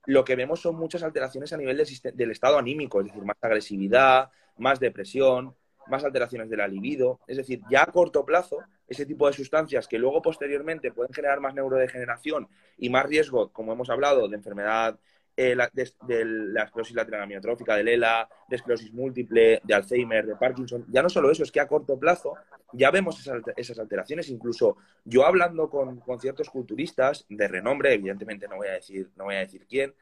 [0.06, 1.76] lo que vemos son muchas alteraciones a nivel
[2.14, 5.54] del, estado anímico, es decir, más agresividad, más depresión,
[5.88, 7.20] más alteraciones de la libido.
[7.26, 11.40] Es decir, ya a corto plazo, ese tipo de sustancias que luego posteriormente pueden generar
[11.40, 14.98] más neurodegeneración y más riesgo, como hemos hablado, de enfermedad
[15.36, 20.86] eh, de, la esclerosis lateral amiotrófica, de ELA, de esclerosis múltiple, de Alzheimer, de Parkinson.
[20.88, 22.34] Ya no solo eso, es que a corto plazo
[22.72, 23.20] ya vemos
[23.56, 24.30] esas, alteraciones.
[24.30, 29.34] Incluso yo hablando con, ciertos culturistas de renombre, evidentemente no voy a decir, no voy
[29.34, 29.94] a decir quién,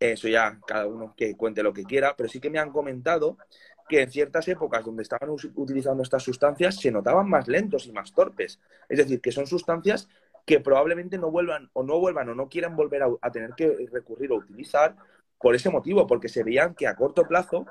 [0.00, 3.36] eso ya cada uno que cuente lo que quiera, pero sí que me han comentado
[3.88, 8.12] que en ciertas épocas donde estaban utilizando estas sustancias se notaban más lentos y más
[8.12, 8.60] torpes.
[8.88, 10.08] Es decir, que son sustancias
[10.48, 14.32] que probablemente no vuelvan o no vuelvan o no quieran volver a, tener que recurrir
[14.32, 14.96] o utilizar
[15.38, 17.66] por ese motivo, porque se veían que a corto plazo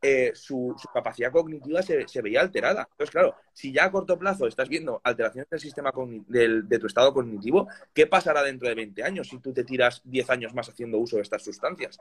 [0.00, 2.88] eh, su, capacidad cognitiva se, veía alterada.
[2.90, 5.92] Entonces, claro, si ya a corto plazo estás viendo alteraciones del sistema
[6.28, 10.30] de tu estado cognitivo, ¿qué pasará dentro de 20 años si tú te tiras 10
[10.30, 11.98] años más haciendo uso de estas sustancias?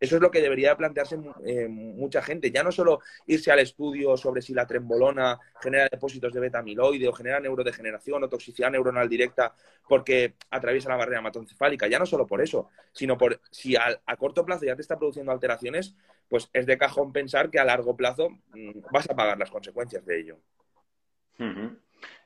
[0.00, 2.50] Eso es lo que debería plantearse eh, mucha gente.
[2.50, 7.12] Ya no solo irse al estudio sobre si la trembolona genera depósitos de beta-amiloide o
[7.12, 9.54] genera neurodegeneración o toxicidad neuronal directa
[9.88, 11.86] porque atraviesa la barrera hematoencefálica.
[11.86, 14.98] Ya no solo por eso, sino por si a, a corto plazo ya te está
[14.98, 15.94] produciendo alteraciones,
[16.28, 20.04] pues es de cajón pensar que a largo plazo mm, vas a pagar las consecuencias
[20.04, 20.38] de ello.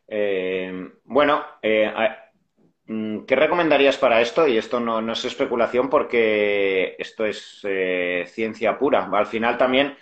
[0.07, 1.93] Eh, bueno, eh,
[2.87, 4.49] mm, ¿qué recomendarías para esto?
[4.49, 9.09] Y esto no, es especulación porque esto es eh, ciencia pura.
[9.13, 9.97] Al final también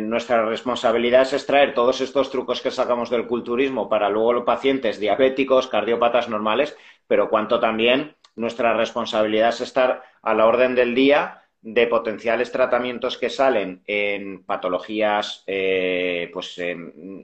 [0.00, 4.98] nuestra responsabilidad es extraer todos estos trucos que sacamos del culturismo para luego los pacientes
[4.98, 11.47] diabéticos, cardiópatas normales, pero cuanto también nuestra responsabilidad es estar a la orden del día
[11.60, 16.60] de potenciales tratamientos que salen en patologías eh, pues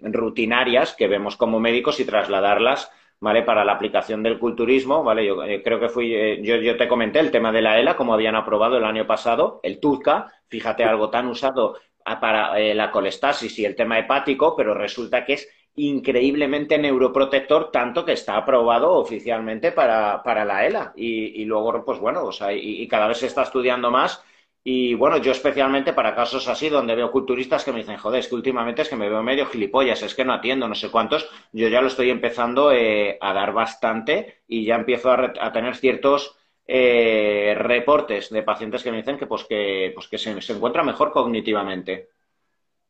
[0.03, 3.42] rutinarias que vemos como médicos y trasladarlas ¿vale?
[3.42, 5.05] para la aplicación del culturismo.
[5.05, 5.25] ¿vale?
[5.25, 7.97] Yo eh, creo que fui, eh, yo, yo, te comenté el tema de la ELA,
[7.97, 11.79] como habían aprobado el año pasado, el TUZCA, fíjate, algo tan usado
[12.20, 18.12] para la colestasis y el tema hepático, pero resulta que es increíblemente neuroprotector, tanto que
[18.12, 20.92] está aprobado oficialmente para, la ELA.
[20.96, 24.22] Y, luego, pues bueno, o sea, y, cada vez se está estudiando más.
[24.66, 28.28] Y bueno, yo especialmente para casos así, donde veo culturistas que me dicen, joder, es
[28.28, 31.28] que últimamente es que me veo medio gilipollas, es que no atiendo, no sé cuántos,
[31.52, 36.37] yo ya lo estoy empezando eh, a dar bastante y ya empiezo a, tener ciertos
[36.66, 41.12] eh, reportes de pacientes que me dicen que, pues, que, pues, que se encuentra mejor
[41.12, 42.08] cognitivamente.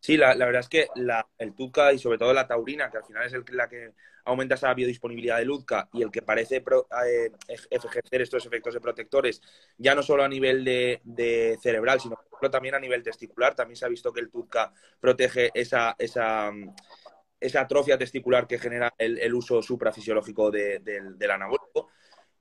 [0.05, 0.87] Sí, la, verdad es que
[1.39, 3.95] el TUCA y sobre todo la taurina, que al final es el, la que
[4.27, 7.33] aumenta esa biodisponibilidad de LUDCA y el que parece eh,
[7.71, 9.41] ejercer estos efectos de protectores,
[9.79, 12.19] ya no solo a nivel de, cerebral, sino
[12.53, 13.55] también a nivel testicular.
[13.55, 16.53] También se ha visto que el TUCA protege esa, esa,
[17.41, 21.89] esa atrofia testicular que genera el, uso suprafisiológico del anabólico.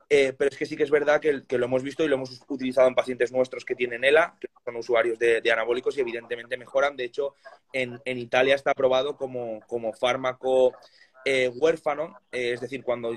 [0.09, 2.41] Eh, pero es que sí que es verdad que, lo hemos visto y lo hemos
[2.47, 6.95] utilizado en pacientes nuestros que tienen ELA, son usuarios de, anabólicos y evidentemente mejoran.
[6.95, 7.35] De hecho,
[7.71, 10.73] en, Italia está aprobado como, fármaco
[11.25, 13.11] eh, huérfano, eh, es decir, cuando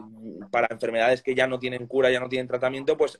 [0.50, 3.18] para enfermedades que ya no tienen cura, ya no tienen tratamiento, pues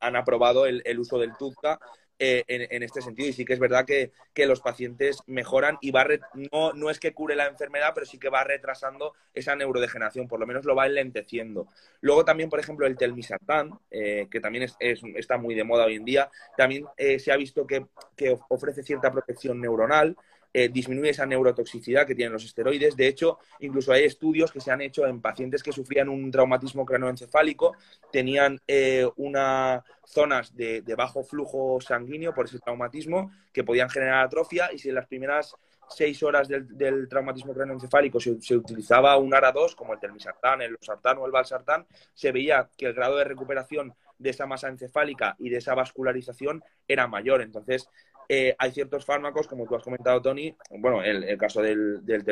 [0.00, 1.78] han aprobado el, el uso del Tuzca
[2.22, 3.30] eh, en, este sentido.
[3.30, 4.12] Y sí que es verdad que,
[4.46, 6.06] los pacientes mejoran y va
[6.52, 10.38] no, no es que cure la enfermedad, pero sí que va retrasando esa neurodegeneración, por
[10.38, 11.68] lo menos lo va enlenteciendo.
[12.02, 14.76] Luego también, por ejemplo, el telmisartán, eh, que también es,
[15.16, 18.82] está muy de moda hoy en día, también eh, se ha visto que, que ofrece
[18.82, 20.14] cierta protección neuronal.
[20.52, 22.96] Eh, disminuye esa neurotoxicidad que tienen los esteroides.
[22.96, 26.84] De hecho, incluso hay estudios que se han hecho en pacientes que sufrían un traumatismo
[26.84, 27.76] cranoencefálico,
[28.10, 34.70] tenían eh, unas zonas de, bajo flujo sanguíneo por ese traumatismo que podían generar atrofia
[34.72, 35.54] y si en las primeras
[35.88, 41.18] seis horas del, traumatismo cranoencefálico se, se, utilizaba un ARA2 como el telmisartán, el losartán
[41.18, 45.48] o el valsartán, se veía que el grado de recuperación de esa masa encefálica y
[45.48, 47.40] de esa vascularización era mayor.
[47.40, 47.88] Entonces,
[48.32, 52.24] eh, hay ciertos fármacos, como tú has comentado, Tony, bueno, el, el caso del, del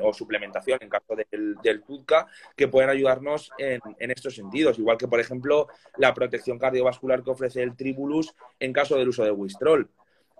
[0.00, 1.82] o, suplementación en caso del, del
[2.54, 4.78] que pueden ayudarnos en, en, estos sentidos.
[4.78, 9.24] Igual que, por ejemplo, la protección cardiovascular que ofrece el Tribulus en caso del uso
[9.24, 9.90] de Wistrol.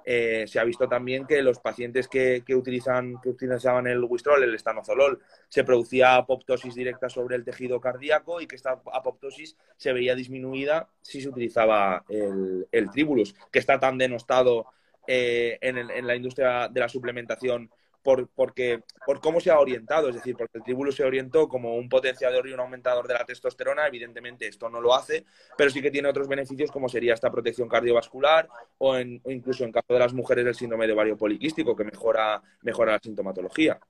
[0.08, 4.54] Eh, se ha visto también que los pacientes que, utilizan, que utilizaban el Wistrol, el
[4.54, 10.14] estanozolol, se producía apoptosis directa sobre el tejido cardíaco y que esta apoptosis se veía
[10.14, 14.66] disminuida si se utilizaba el, el Tribulus, que está tan denostado
[15.06, 17.70] eh, en, la industria de la suplementación
[18.06, 21.74] por, porque, por cómo se ha orientado, es decir, porque el tribulo se orientó como
[21.74, 25.24] un potenciador y un aumentador de la testosterona, evidentemente esto no lo hace,
[25.58, 29.92] pero sí que tiene otros beneficios como sería esta protección cardiovascular o, incluso en caso
[29.92, 33.80] de las mujeres del síndrome de ovario poliquístico, que mejora, mejora la sintomatología.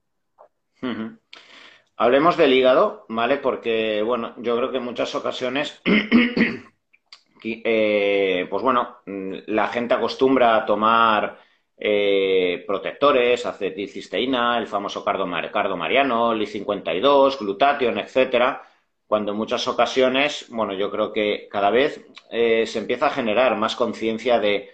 [1.98, 3.36] Hablemos del hígado, ¿vale?
[3.36, 5.82] Porque, bueno, yo creo que en muchas ocasiones
[7.44, 11.38] eh, pues bueno, la gente acostumbra a tomar
[11.78, 18.62] eh, protectores, acetilcisteína, el famoso cardo mariano, Li52, glutatión, etcétera,
[19.06, 23.56] cuando en muchas ocasiones, bueno, yo creo que cada vez eh, se empieza a generar
[23.56, 24.70] más conciencia de,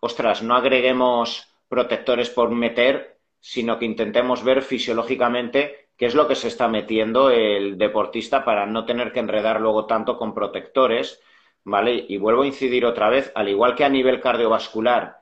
[0.00, 6.34] ostras, no agreguemos protectores por meter, sino que intentemos ver fisiológicamente qué es lo que
[6.34, 11.20] se está metiendo el deportista para no tener que enredar luego tanto con protectores,
[11.62, 12.06] ¿vale?
[12.08, 15.19] Y vuelvo a incidir otra vez, al igual que a nivel cardiovascular,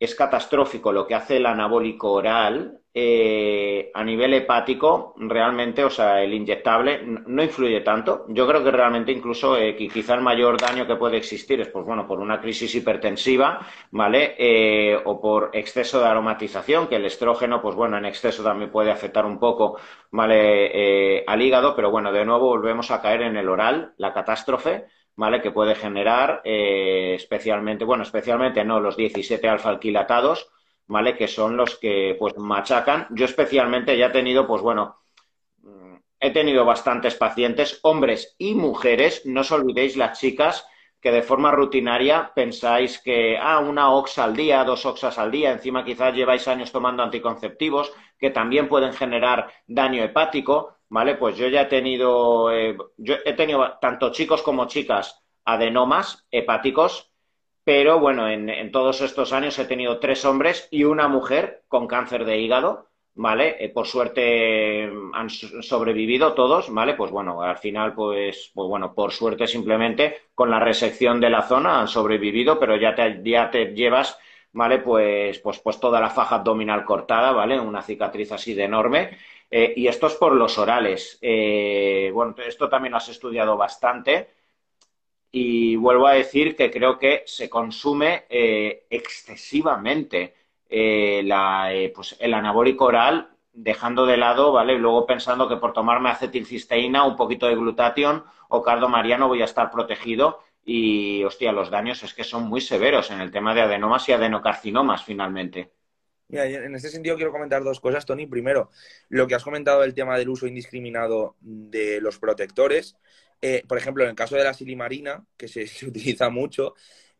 [0.00, 6.22] es catastrófico lo que hace el anabólico oral, eh, a nivel hepático, realmente, o sea,
[6.22, 8.24] el inyectable no influye tanto.
[8.28, 11.84] Yo creo que realmente incluso eh, quizá el mayor daño que puede existir es, pues
[11.84, 13.60] bueno, por una crisis hipertensiva,
[13.92, 14.34] ¿vale?
[14.38, 18.90] Eh, o por exceso de aromatización, que el estrógeno, pues bueno, en exceso también puede
[18.90, 19.78] afectar un poco,
[20.10, 21.24] ¿vale?
[21.26, 24.86] al hígado, pero bueno, de nuevo volvemos a caer en el oral, la catástrofe.
[25.16, 25.40] ¿Vale?
[25.40, 30.50] Que puede generar especialmente, bueno, especialmente no los 17 alfa-alquilatados,
[30.86, 31.16] ¿vale?
[31.16, 33.06] Que son los que pues machacan.
[33.10, 35.00] Yo especialmente ya he tenido, pues bueno,
[35.62, 40.66] mm, he tenido bastantes pacientes, hombres y mujeres, no os olvidéis las chicas
[41.00, 45.50] que de forma rutinaria pensáis que, ah, una oxa al día, dos oxas al día,
[45.50, 51.14] encima quizás lleváis años tomando anticonceptivos que también pueden generar daño hepático, ¿vale?
[51.14, 57.10] Pues yo ya he tenido, eh, yo he tenido tanto chicos como chicas adenomas hepáticos
[57.64, 62.24] pero bueno, en, todos estos años he tenido tres hombres y una mujer con cáncer
[62.24, 63.56] de hígado, ¿vale?
[63.64, 66.94] Eh, por suerte han sobrevivido todos, ¿vale?
[66.94, 71.42] Pues bueno, al final, pues, pues bueno, por suerte simplemente con la resección de la
[71.42, 74.18] zona han sobrevivido, pero ya te, ya te llevas,
[74.52, 74.78] ¿vale?
[74.78, 77.60] Pues, pues, pues toda la faja abdominal cortada, ¿vale?
[77.60, 79.16] Una cicatriz así de enorme.
[79.50, 81.18] Eh, y esto es por los orales.
[81.20, 84.30] Eh, bueno, esto también lo has estudiado bastante
[85.32, 90.34] y vuelvo a decir que creo que se consume eh, excesivamente
[90.68, 94.78] eh, pues el anabólico oral, dejando de lado, ¿vale?
[94.78, 99.46] Luego pensando que por tomarme acetilcisteína, un poquito de glutatión o cardo mariano voy a
[99.46, 103.62] estar protegido y, hostia, los daños es que son muy severos en el tema de
[103.62, 105.72] adenomas y adenocarcinomas, finalmente.
[106.30, 108.26] Mira, en este sentido quiero comentar dos cosas, Tony.
[108.26, 108.70] Primero,
[109.08, 112.96] lo que has comentado del tema del uso indiscriminado de los protectores.
[113.42, 116.74] Eh, por ejemplo, en el caso de la silimarina, que se, utiliza mucho,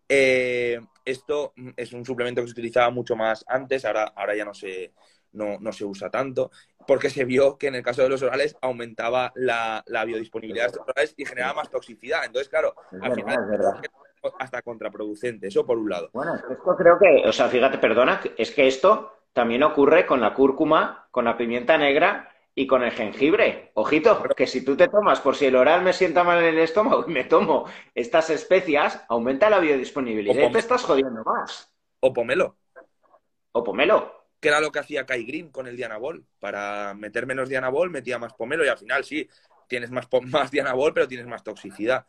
[0.09, 4.55] eh, esto es un suplemento que se utilizaba mucho más antes, ahora, ahora ya no
[4.55, 4.93] se,
[5.33, 6.51] no, se usa tanto,
[6.87, 10.89] porque se vio que en el caso de los orales aumentaba la, biodisponibilidad de estos
[10.89, 12.25] orales y generaba más toxicidad.
[12.25, 13.37] Entonces, claro, al final
[14.39, 16.11] hasta contraproducente, eso por un lado.
[16.13, 20.35] Bueno, esto creo que, o sea, fíjate, perdona, es que esto también ocurre con la
[20.35, 23.71] cúrcuma, con la pimienta negra y con el jengibre.
[23.75, 26.59] Ojito, que si tú te tomas, por si el oral me sienta mal en el
[26.59, 31.73] estómago y me tomo estas especias, aumenta la biodisponibilidad y te estás jodiendo más.
[32.01, 32.57] O pomelo.
[33.53, 34.27] O pomelo.
[34.41, 36.25] Que era lo que hacía Kai Green con el Dianabol.
[36.39, 39.29] Para meter menos Dianabol metía más pomelo y al final sí,
[39.69, 42.07] tienes más, más Dianabol, pero tienes más toxicidad.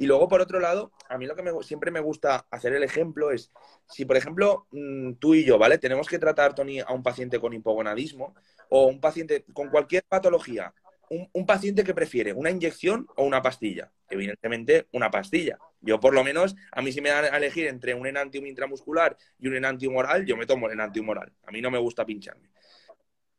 [0.00, 3.32] Y luego, por otro lado, a mí lo que siempre me gusta hacer el ejemplo
[3.32, 3.50] es,
[3.88, 5.76] si por ejemplo mm, tú y yo, ¿vale?
[5.76, 8.36] Tenemos que tratar, Tony, a un paciente con hipogonadismo
[8.68, 10.72] o un paciente con cualquier patología,
[11.10, 13.90] un, paciente que prefiere una inyección o una pastilla.
[14.08, 15.58] Evidentemente, una pastilla.
[15.80, 19.16] Yo, por lo menos, a mí si me dan a elegir entre un enantium intramuscular
[19.40, 21.32] y un enantium oral, yo me tomo el enantium oral.
[21.44, 22.50] A mí no me gusta pincharme.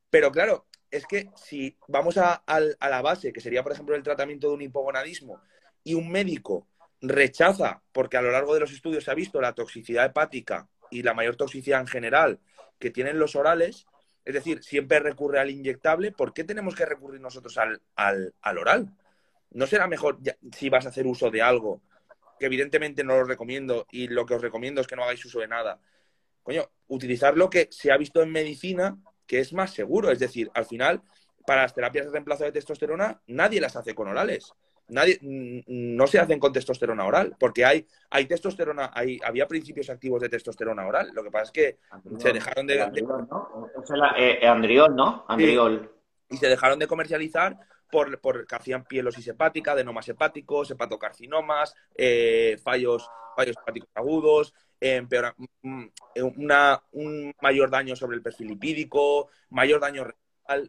[0.09, 4.03] Pero claro, es que si vamos a, a la base, que sería, por ejemplo, el
[4.03, 5.41] tratamiento de un hipogonadismo,
[5.83, 6.67] y un médico
[7.01, 11.03] rechaza, porque a lo largo de los estudios se ha visto la toxicidad hepática y
[11.03, 12.39] la mayor toxicidad en general
[12.77, 13.87] que tienen los orales,
[14.25, 18.93] es decir, siempre recurre al inyectable, ¿por qué tenemos que recurrir nosotros al, al, oral?
[19.51, 20.19] ¿No será mejor
[20.55, 21.81] si vas a hacer uso de algo,
[22.37, 25.39] que evidentemente no lo recomiendo y lo que os recomiendo es que no hagáis uso
[25.39, 25.79] de nada?
[26.43, 30.49] Coño, utilizar lo que se ha visto en medicina que es más seguro, es decir,
[30.55, 31.03] al final,
[31.45, 34.53] para las terapias de reemplazo de testosterona, nadie las hace con orales
[34.89, 40.21] nadie, no se hacen con testosterona oral, porque hay, hay testosterona, hay, había principios activos
[40.21, 41.12] de testosterona oral.
[41.13, 41.78] Lo que pasa es que
[42.17, 42.82] se dejaron de.
[42.82, 43.69] Andriol, ¿no?
[44.17, 45.25] Eh, Andriol, ¿no?
[45.28, 45.91] Andriol.
[46.30, 47.58] Y se dejaron de comercializar
[47.89, 55.86] por, que hacían pielosis hepática, adenomas hepáticos, hepatocarcinomas, eh, fallos, fallos hepáticos agudos, empeora, mm,
[56.38, 60.06] una, un mayor daño sobre el perfil lipídico, mayor daño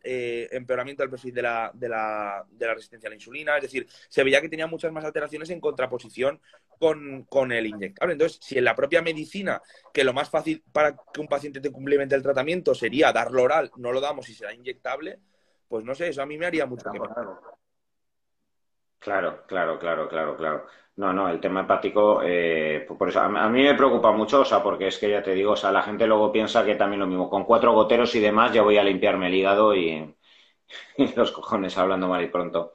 [0.03, 3.57] eh, empeoramiento del perfil de la, de, la, de la, resistencia a la insulina.
[3.57, 6.41] Es decir, se veía que tenía muchas más alteraciones en contraposición
[6.79, 8.13] con, con, el inyectable.
[8.13, 9.63] Entonces, si en la propia medicina,
[9.93, 13.71] que lo más fácil para que un paciente te complemente el tratamiento sería darlo oral,
[13.77, 15.21] no lo damos y será inyectable,
[15.69, 16.91] pues no sé, eso a mí me haría mucho
[19.01, 20.67] Claro, claro, claro, claro, claro.
[20.97, 24.63] No, no, el tema hepático, eh, por eso, a, mí me preocupa mucho, o sea,
[24.63, 27.07] porque es que ya te digo, o sea, la gente luego piensa que también lo
[27.07, 30.15] mismo, con cuatro goteros y demás ya voy a limpiarme el hígado y,
[31.17, 32.73] los cojones hablando mal y pronto.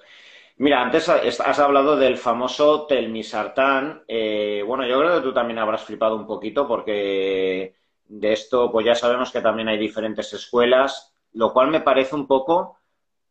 [0.58, 4.04] Mira, antes has hablado del famoso telmisartán.
[4.08, 7.76] Eh, bueno, yo creo que tú también habrás flipado un poquito porque
[8.08, 12.28] de esto, pues ya sabemos que también hay diferentes escuelas, lo cual me parece un
[12.28, 12.80] poco,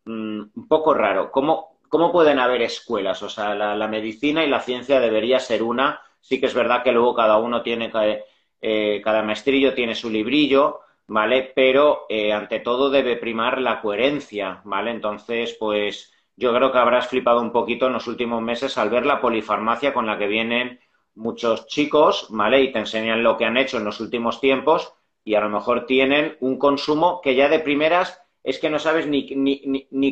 [0.05, 1.31] mm, un poco raro.
[1.31, 3.23] ¿Cómo, ¿Cómo pueden haber escuelas?
[3.23, 6.01] O sea, la, medicina y la ciencia debería ser una.
[6.19, 8.21] Sí que es verdad que luego cada uno tiene que
[8.59, 11.53] eh, cada maestrillo tiene su librillo, ¿vale?
[11.55, 14.91] Pero eh, ante todo debe primar la coherencia, ¿vale?
[14.91, 19.05] Entonces, pues yo creo que habrás flipado un poquito en los últimos meses al ver
[19.05, 20.81] la polifarmacia con la que vienen
[21.13, 22.61] muchos chicos, ¿vale?
[22.61, 25.85] Y te enseñan lo que han hecho en los últimos tiempos y a lo mejor
[25.85, 29.25] tienen un consumo que ya de primeras es que no sabes ni,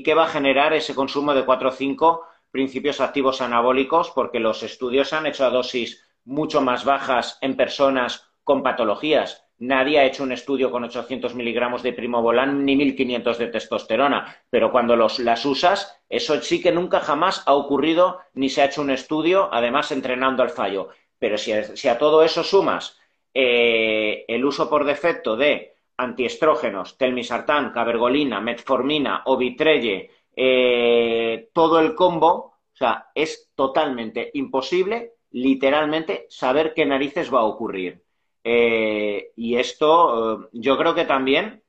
[0.03, 4.63] qué va a generar ese consumo de 4 o 5 principios activos anabólicos, porque los
[4.63, 9.45] estudios han hecho a dosis mucho más bajas en personas con patologías.
[9.59, 14.71] Nadie ha hecho un estudio con 800 miligramos de primobolan ni 1500 de testosterona, pero
[14.71, 18.89] cuando las usas, eso sí que nunca jamás ha ocurrido ni se ha hecho un
[18.89, 20.89] estudio, además entrenando al fallo.
[21.19, 22.97] Pero si a, si a todo eso sumas
[23.31, 32.29] eh, el uso por defecto de antiestrógenos, telmisartán, cabergolina, metformina, ovitrelle, eh, todo el combo,
[32.29, 38.03] o sea, es totalmente imposible, literalmente, saber qué narices va a ocurrir.
[38.43, 41.61] Eh, y esto, eh, yo creo que también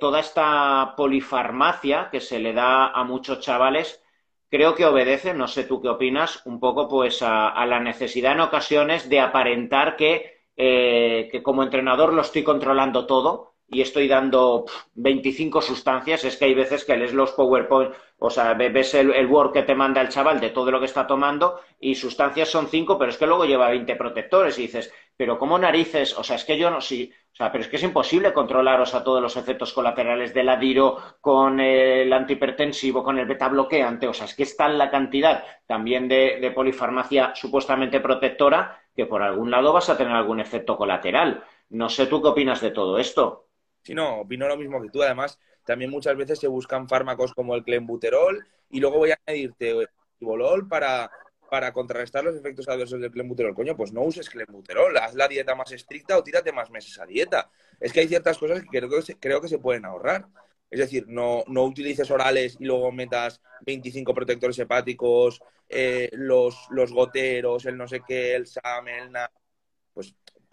[0.00, 4.02] toda esta polifarmacia que se le da a muchos chavales,
[4.50, 8.40] creo que obedece, no sé tú qué opinas, un poco pues a la necesidad en
[8.40, 14.64] ocasiones de aparentar que eh, que como entrenador lo estoy controlando todo y estoy dando
[14.94, 19.26] 25 sustancias, es que hay veces que lees los PowerPoint, o sea, ves el, el,
[19.26, 22.68] Word que te manda el chaval de todo lo que está tomando y sustancias son
[22.68, 26.16] 5, pero es que luego lleva 20 protectores y dices, pero ¿cómo narices?
[26.16, 28.94] O sea, es que yo no, sí, o sea, pero es que es imposible controlaros
[28.94, 34.14] a todos los efectos colaterales del adiro con el antihipertensivo, con el beta bloqueante, o
[34.14, 39.22] sea, es que está en la cantidad también de, de polifarmacia supuestamente protectora que por
[39.22, 41.44] algún lado vas a tener algún efecto colateral.
[41.68, 43.45] No sé tú qué opinas de todo esto.
[43.86, 45.00] Sí, no, opino lo mismo que tú.
[45.00, 49.86] Además, también muchas veces se buscan fármacos como el clenbuterol y luego voy a añadirte
[50.18, 51.08] bolol para,
[51.48, 53.54] para contrarrestar los efectos adversos del clenbuterol.
[53.54, 57.06] Coño, pues no uses clenbuterol, haz la dieta más estricta o tírate más meses a
[57.06, 57.48] dieta.
[57.78, 60.26] Es que hay ciertas cosas que creo que se, creo que se pueden ahorrar.
[60.68, 66.92] Es decir, no, no utilices orales y luego metas 25 protectores hepáticos, eh, los, los
[66.92, 69.12] goteros, el no sé qué, el SAM, el.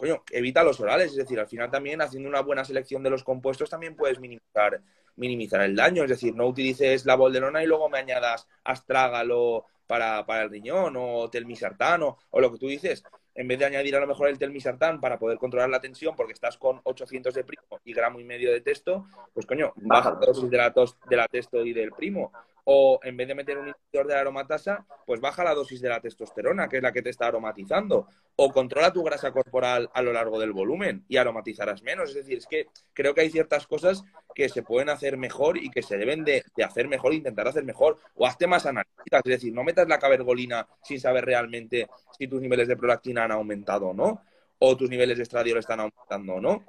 [0.04, 1.12] Coño, evita los orales.
[1.12, 4.82] Es decir, al final también haciendo una buena selección de los compuestos también puedes minimizar,
[5.16, 6.04] minimizar el daño.
[6.04, 10.96] Es decir, no utilices la bolderona y luego me añadas astrágalo para, para el riñón
[10.98, 13.02] o telmisartán o, o lo que tú dices
[13.34, 16.34] en vez de añadir a lo mejor el telmisartán para poder controlar la tensión porque
[16.34, 20.26] estás con 800 de primo y gramo y medio de testo, pues coño, baja la
[20.28, 22.34] dosis de la, tos, de la testo y del primo.
[22.66, 25.90] O en vez de meter un inhibidor de la aromatasa, pues baja la dosis de
[25.90, 28.08] la testosterona, que es la que te está aromatizando.
[28.36, 32.10] O controla tu grasa corporal a lo largo del volumen y aromatizarás menos.
[32.10, 34.04] Es decir, es que creo que hay ciertas cosas
[34.34, 37.98] que se pueden hacer mejor y que se deben de, hacer mejor, intentar hacer mejor.
[38.16, 41.88] O hazte más analíticas, es decir, no metas la cabergolina sin saber realmente
[42.18, 44.22] si tus niveles de prolactina han aumentado o no,
[44.60, 46.66] o tus niveles de estradiol están aumentando o no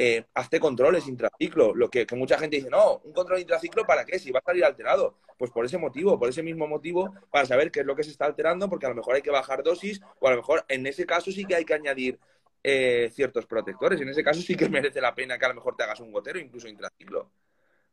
[0.00, 1.74] eh, hazte controles intraciclo.
[1.74, 4.44] Lo que, que, mucha gente dice, no, un control intraciclo para qué, si va a
[4.44, 5.16] salir alterado.
[5.36, 8.10] Pues por ese motivo, por ese mismo motivo, para saber qué es lo que se
[8.10, 10.86] está alterando, porque a lo mejor hay que bajar dosis, o a lo mejor en
[10.86, 12.18] ese caso sí que hay que añadir
[12.62, 14.00] eh, ciertos protectores.
[14.00, 16.12] En ese caso sí que merece la pena que a lo mejor te hagas un
[16.12, 17.32] gotero, incluso intraciclo.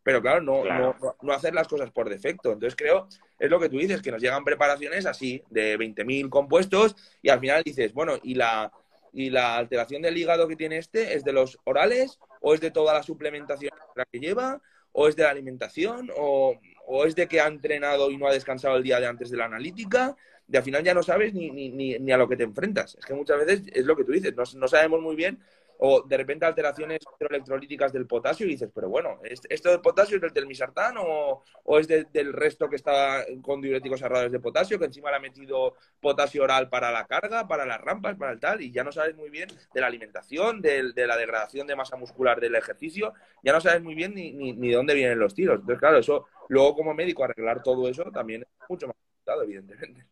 [0.04, 2.52] Pero claro no, claro, no, no, hacer las cosas por defecto.
[2.52, 3.08] Entonces creo,
[3.40, 7.40] es lo que tú dices, que nos llegan preparaciones así, de 20.000 compuestos, y al
[7.40, 8.72] final dices, bueno, y la,
[9.16, 12.70] y la alteración del hígado que tiene este es de los orales o es de
[12.70, 13.72] toda la suplementación
[14.12, 14.62] que lleva
[14.92, 18.34] o es de la alimentación o, o es de que ha entrenado y no ha
[18.34, 20.18] descansado el día de antes de la analítica
[20.52, 22.96] y al final ya no sabes ni, ni, ni, ni a lo que te enfrentas.
[23.00, 25.40] Es que muchas veces es lo que tú dices, no, no sabemos muy bien
[25.80, 30.22] o de repente alteraciones electrolíticas del potasio y dices, pero bueno, ¿esto del potasio es
[30.22, 34.80] del telmisartán o, o es de, del resto que está con diuréticos cerrados de potasio,
[34.80, 38.40] que encima le ha metido potasio oral para la carga, para las rampas, para el
[38.40, 41.76] tal, y ya no sabes muy bien de la alimentación, de, de la degradación de
[41.76, 43.14] masa muscular del ejercicio,
[43.44, 45.60] ya no sabes muy bien ni, ni, ni, de dónde vienen los tiros.
[45.60, 50.06] Entonces, claro, eso, luego como médico arreglar todo eso también es mucho más complicado, evidentemente.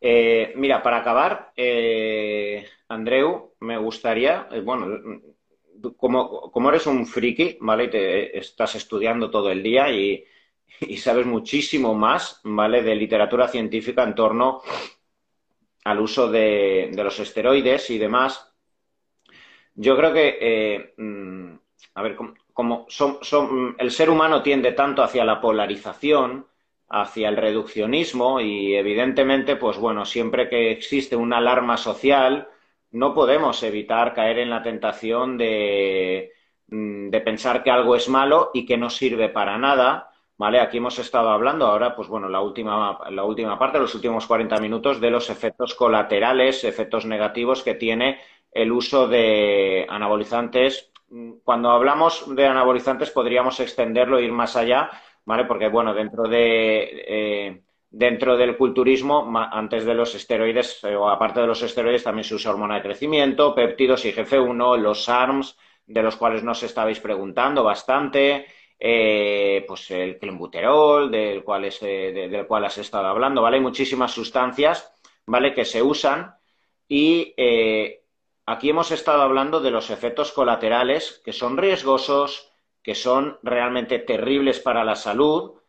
[0.00, 4.86] Eh, mira, para acabar, eh, Andreu, me gustaría, eh, bueno,
[5.96, 7.84] como, eres un friki, ¿vale?
[7.84, 10.24] Y te estás estudiando todo el día y,
[10.98, 12.82] sabes muchísimo más, ¿vale?
[12.82, 14.62] De literatura científica en torno
[15.84, 18.52] al uso de, los esteroides y demás.
[19.74, 21.54] Yo creo que, eh, mm,
[21.94, 26.47] a ver, como, como son, el ser humano tiende tanto hacia la polarización,
[26.88, 32.48] hacia el reduccionismo y evidentemente, pues bueno, siempre que existe una alarma social,
[32.90, 36.32] no podemos evitar caer en la tentación de,
[36.68, 40.60] mm, de pensar que algo es malo y que no sirve para nada, ¿vale?
[40.60, 44.58] Aquí hemos estado hablando ahora, pues bueno, la última, la última parte, los últimos 40
[44.58, 48.20] minutos, de los efectos colaterales, efectos negativos que tiene
[48.50, 50.90] el uso de anabolizantes.
[51.44, 54.90] Cuando hablamos de anabolizantes podríamos extenderlo ir más allá,
[55.28, 55.44] ¿vale?
[55.44, 57.04] Porque, bueno, dentro de...
[57.06, 62.24] Eh, dentro del culturismo, antes de los esteroides, eh, o aparte de los esteroides, también
[62.24, 65.56] se usa hormona de crecimiento, péptidos, IGF-1, los ARMS,
[65.86, 68.46] de los cuales nos estabais preguntando bastante,
[68.78, 73.56] eh, pues el clenbuterol, del cual, eh, del cual has estado hablando, ¿vale?
[73.56, 74.92] Hay muchísimas sustancias,
[75.26, 75.54] ¿vale?
[75.54, 76.34] Que se usan
[76.86, 77.34] y
[78.46, 82.47] aquí hemos estado hablando de los efectos colaterales que son riesgosos,
[82.88, 85.60] que son realmente terribles para la salud,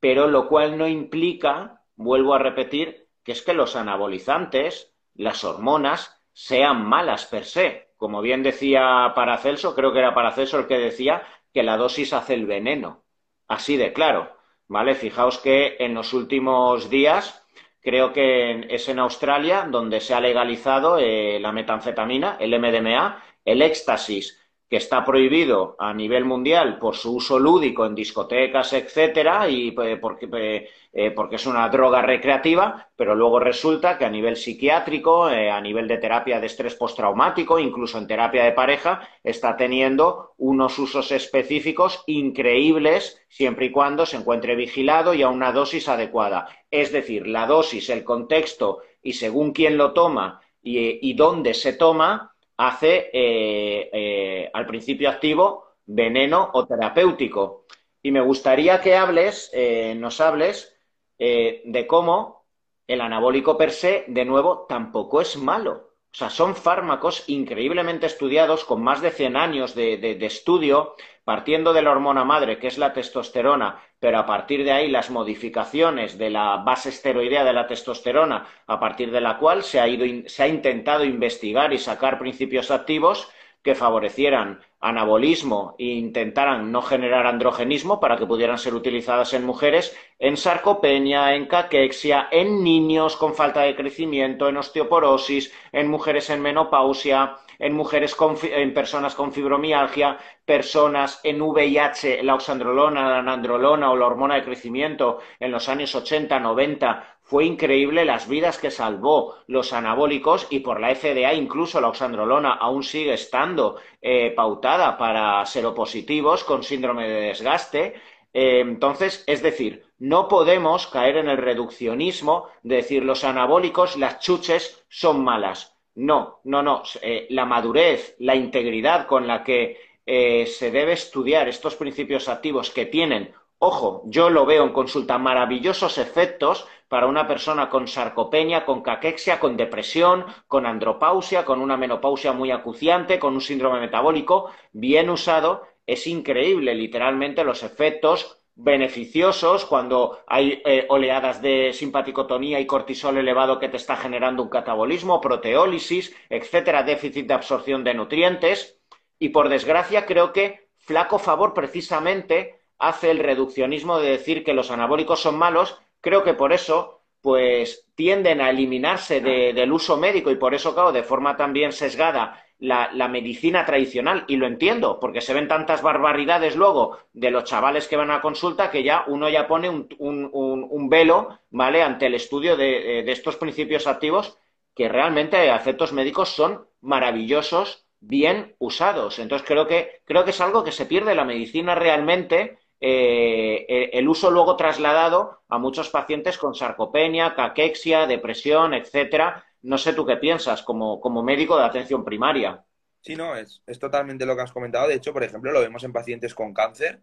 [0.00, 6.20] pero lo cual no implica, vuelvo a repetir, que es que los anabolizantes, las hormonas,
[6.34, 7.88] sean malas per se.
[7.96, 11.22] Como bien decía Paracelso, creo que era Paracelso el que decía
[11.54, 13.02] que la dosis hace el veneno.
[13.46, 14.94] Así de claro, ¿vale?
[14.94, 17.46] Fijaos que en los últimos días,
[17.80, 23.62] creo que es en Australia donde se ha legalizado eh, la metanfetamina, el MDMA, el
[23.62, 24.37] éxtasis
[24.68, 29.96] que está prohibido a nivel mundial por su uso lúdico en discotecas, etcétera, y eh,
[29.96, 35.24] porque, eh, eh, porque, es una droga recreativa, pero luego resulta que a nivel psiquiátrico,
[35.24, 40.78] a nivel de terapia de estrés postraumático, incluso en terapia de pareja, está teniendo unos
[40.78, 46.46] usos específicos increíbles siempre y cuando se encuentre vigilado y a una dosis adecuada.
[46.70, 52.34] Es decir, la dosis, el contexto y según quién lo toma y dónde se toma,
[52.58, 57.64] hace eh, eh, al principio activo veneno o terapéutico.
[58.02, 60.74] Y me gustaría que hables, eh, nos hables
[61.18, 62.46] de cómo
[62.86, 65.87] el anabólico per se, de nuevo, tampoco es malo.
[66.12, 70.94] O sea, son fármacos increíblemente estudiados con más de 100 años de estudio
[71.28, 75.10] partiendo de la hormona madre, que es la testosterona, pero a partir de ahí las
[75.10, 79.84] modificaciones de la base esteroidea de la testosterona, a partir de la cual se ha,
[80.24, 83.28] se ha intentado investigar y sacar principios activos
[83.62, 89.96] que favorecieran anabolismo e intentaran no generar androgenismo para que pudieran ser utilizadas en mujeres,
[90.18, 96.40] en sarcopenia, en caquexia, en niños con falta de crecimiento, en osteoporosis, en mujeres en
[96.40, 103.96] menopausia, en mujeres en personas con fibromialgia, personas en VIH, la oxandrolona, la nandrolona o
[103.96, 107.17] la hormona de crecimiento en los años 80, 90.
[107.28, 112.54] Fue increíble las vidas que salvó los anabólicos y por la FDA incluso la oxandrolona
[112.54, 118.00] aún sigue estando eh, pautada para seropositivos con síndrome de desgaste.
[118.32, 124.20] Eh, entonces, es decir, no podemos caer en el reduccionismo de decir los anabólicos, las
[124.20, 125.76] chuches son malas.
[125.96, 126.82] No, no, no.
[127.02, 132.86] Eh, la madurez, la integridad con la que se debe estudiar estos principios activos que
[132.86, 138.82] tienen, ojo, yo lo veo en consulta, maravillosos efectos para una persona con sarcopenia, con
[138.82, 145.10] caquexia, con depresión, con andropausia, con una menopausia muy acuciante, con un síndrome metabólico, bien
[145.10, 153.16] usado, es increíble literalmente los efectos beneficiosos cuando hay eh, oleadas de simpaticotonía y cortisol
[153.16, 158.80] elevado que te está generando un catabolismo, proteólisis, etcétera, déficit de absorción de nutrientes.
[159.20, 164.70] Y por desgracia, creo que flaco favor precisamente hace el reduccionismo de decir que los
[164.70, 165.78] anabólicos son malos.
[166.00, 170.92] Creo que por eso, pues tienden a eliminarse del uso médico y por eso, claro,
[170.92, 176.56] de forma también sesgada la, medicina tradicional, y lo entiendo, porque se ven tantas barbaridades
[176.56, 180.88] luego de los chavales que van a consulta que ya uno ya pone un, un,
[180.88, 184.36] velo, ¿vale?, ante el estudio de, de, estos principios activos
[184.74, 189.18] que realmente efectos médicos son maravillosos, bien usados.
[189.18, 194.08] Entonces creo que, creo que es algo que se pierde la medicina realmente, eh, el
[194.08, 200.16] uso luego trasladado a muchos pacientes con sarcopenia, caquexia, depresión, etcétera, no sé tú qué
[200.16, 202.64] piensas como, médico de atención primaria.
[203.00, 204.88] Sí, no, es, totalmente lo que has comentado.
[204.88, 207.00] De hecho, por ejemplo, lo vemos en pacientes con cáncer,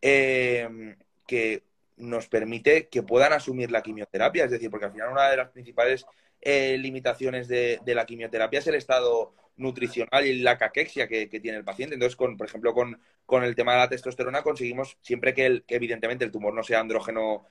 [0.00, 0.96] eh,
[1.26, 1.62] que
[1.96, 4.44] nos permite que puedan asumir la quimioterapia.
[4.44, 6.06] Es decir, porque al final una de las principales
[6.40, 11.64] eh, limitaciones de, la quimioterapia es el estado nutricional y la caquexia que, tiene el
[11.64, 11.94] paciente.
[11.94, 13.00] Entonces, con, por ejemplo, con,
[13.30, 17.46] el tema de la testosterona conseguimos siempre que, el, evidentemente el tumor no sea andrógeno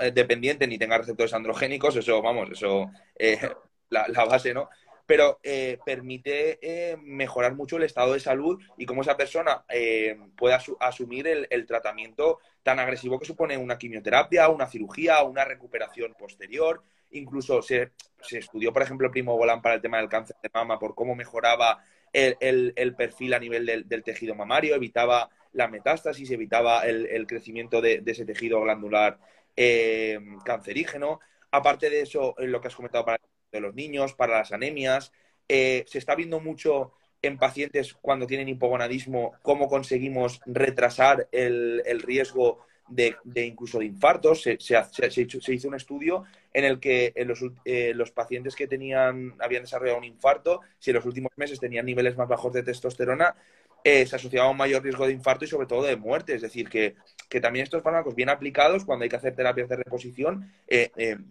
[0.00, 2.90] eh, dependiente ni tenga receptores androgénicos, eso, vamos, eso
[3.90, 4.68] la, base, ¿no?
[5.06, 10.18] Pero eh, permite eh, mejorar mucho el estado de salud y cómo esa persona eh,
[10.36, 16.82] pueda asumir el, tratamiento tan agresivo que supone una quimioterapia, una cirugía, una recuperación posterior.
[17.10, 17.92] Incluso se,
[18.30, 21.84] estudió, por ejemplo, Primo Volán para el tema del cáncer de mama por cómo mejoraba
[22.14, 28.24] el, perfil a nivel del, tejido mamario, evitaba la metástasis, evitaba el, crecimiento de, ese
[28.24, 29.18] tejido glandular
[29.56, 31.20] eh, cancerígeno.
[31.50, 33.18] Aparte de eso, lo que has comentado para
[33.52, 35.12] los niños, para las anemias,
[35.48, 36.92] eh, se está viendo mucho
[37.22, 44.42] en pacientes cuando tienen hipogonadismo cómo conseguimos retrasar el, riesgo de, incluso de infartos.
[44.42, 46.24] Se, hizo, un estudio
[46.54, 51.04] en el que eh, los, pacientes que tenían, habían desarrollado un infarto, si en los
[51.04, 53.34] últimos meses tenían niveles más bajos de testosterona,
[53.82, 56.34] eh, se asociaba a un mayor riesgo de infarto y sobre todo de muerte.
[56.34, 56.94] Es decir, que,
[57.42, 60.50] también estos fármacos bien aplicados, cuando hay que hacer terapias de reposición,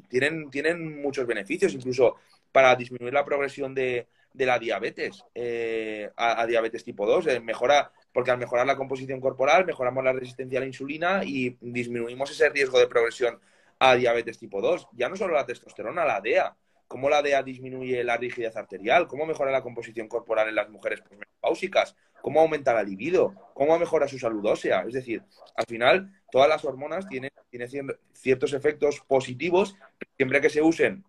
[0.10, 1.74] tienen, tienen muchos beneficios.
[1.74, 2.18] Incluso
[2.54, 7.28] para disminuir la progresión de, la diabetes eh, a, diabetes tipo 2.
[7.28, 11.58] Eh, mejora, porque al mejorar la composición corporal, mejoramos la resistencia a la insulina y
[11.60, 13.40] disminuimos ese riesgo de progresión
[13.84, 14.88] a diabetes tipo 2.
[14.94, 16.56] Ya no solo la testosterona, la DEA.
[16.88, 21.02] Cómo la DEA disminuye la rigidez arterial, cómo mejora la composición corporal en las mujeres
[21.02, 24.86] postmenopausicas, cómo aumenta la libido, cómo mejora su salud ósea.
[24.88, 25.24] Es decir,
[25.56, 27.70] al final, todas las hormonas tienen, tienen
[28.14, 29.76] ciertos efectos positivos
[30.16, 31.04] siempre que se usen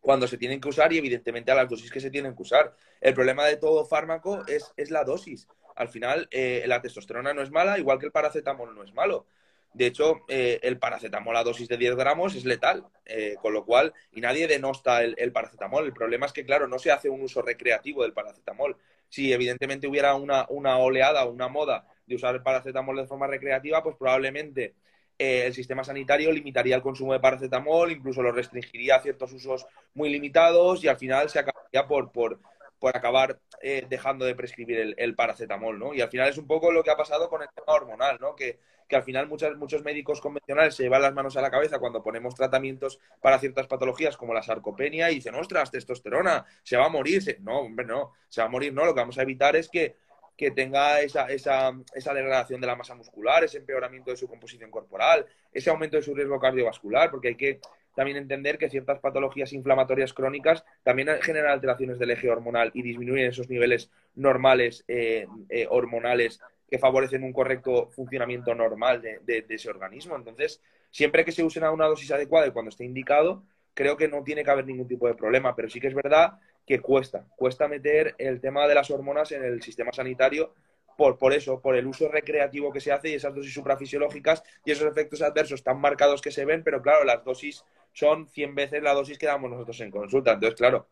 [0.00, 2.74] cuando se tienen que usar y evidentemente a las dosis que se tienen que usar.
[3.00, 5.46] El problema de todo fármaco es, es la dosis.
[5.76, 9.26] Al final, eh, la testosterona no es mala, igual que el paracetamol no es malo.
[9.72, 13.64] De hecho, eh, el paracetamol a dosis de 10 gramos es letal, eh, con lo
[13.64, 15.84] cual, y nadie denosta el, paracetamol.
[15.84, 18.76] El problema es que, claro, no se hace un uso recreativo del paracetamol.
[19.08, 23.82] Si evidentemente hubiera una, una oleada, una moda de usar el paracetamol de forma recreativa,
[23.82, 24.74] pues probablemente
[25.18, 29.66] eh, el sistema sanitario limitaría el consumo de paracetamol, incluso lo restringiría a ciertos usos
[29.94, 32.38] muy limitados y al final se acabaría por,
[32.78, 35.94] por acabar eh, dejando de prescribir el, paracetamol, ¿no?
[35.94, 38.34] Y al final es un poco lo que ha pasado con el tema hormonal, ¿no?
[38.34, 38.58] Que,
[38.88, 42.02] que al final muchos, muchos médicos convencionales se llevan las manos a la cabeza cuando
[42.02, 46.88] ponemos tratamientos para ciertas patologías como la sarcopenia y dicen, ostras, testosterona, se va a
[46.88, 47.38] morir.
[47.40, 48.84] No, hombre, no, se va a morir, no.
[48.84, 49.96] Lo que vamos a evitar es que
[50.38, 54.70] que tenga esa, esa, esa, degradación de la masa muscular, ese empeoramiento de su composición
[54.70, 57.60] corporal, ese aumento de su riesgo cardiovascular, porque hay que
[57.98, 63.26] también entender que ciertas patologías inflamatorias crónicas también generan alteraciones del eje hormonal y disminuyen
[63.26, 66.40] esos niveles normales eh, eh, hormonales
[66.70, 70.14] que favorecen un correcto funcionamiento normal de, de, ese organismo.
[70.14, 73.42] Entonces, siempre que se usen a una dosis adecuada y cuando esté indicado,
[73.74, 76.38] creo que no tiene que haber ningún tipo de problema, pero sí que es verdad
[76.64, 80.54] que cuesta, cuesta meter el tema de las hormonas en el sistema sanitario
[80.98, 84.72] por, por eso, por el uso recreativo que se hace y esas dosis suprafisiológicas y
[84.72, 88.82] esos efectos adversos tan marcados que se ven, pero claro, las dosis son 100 veces
[88.82, 90.32] la dosis que damos nosotros en consulta.
[90.32, 90.88] Entonces, claro,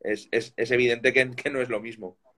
[0.00, 2.16] es, evidente que, no es lo mismo.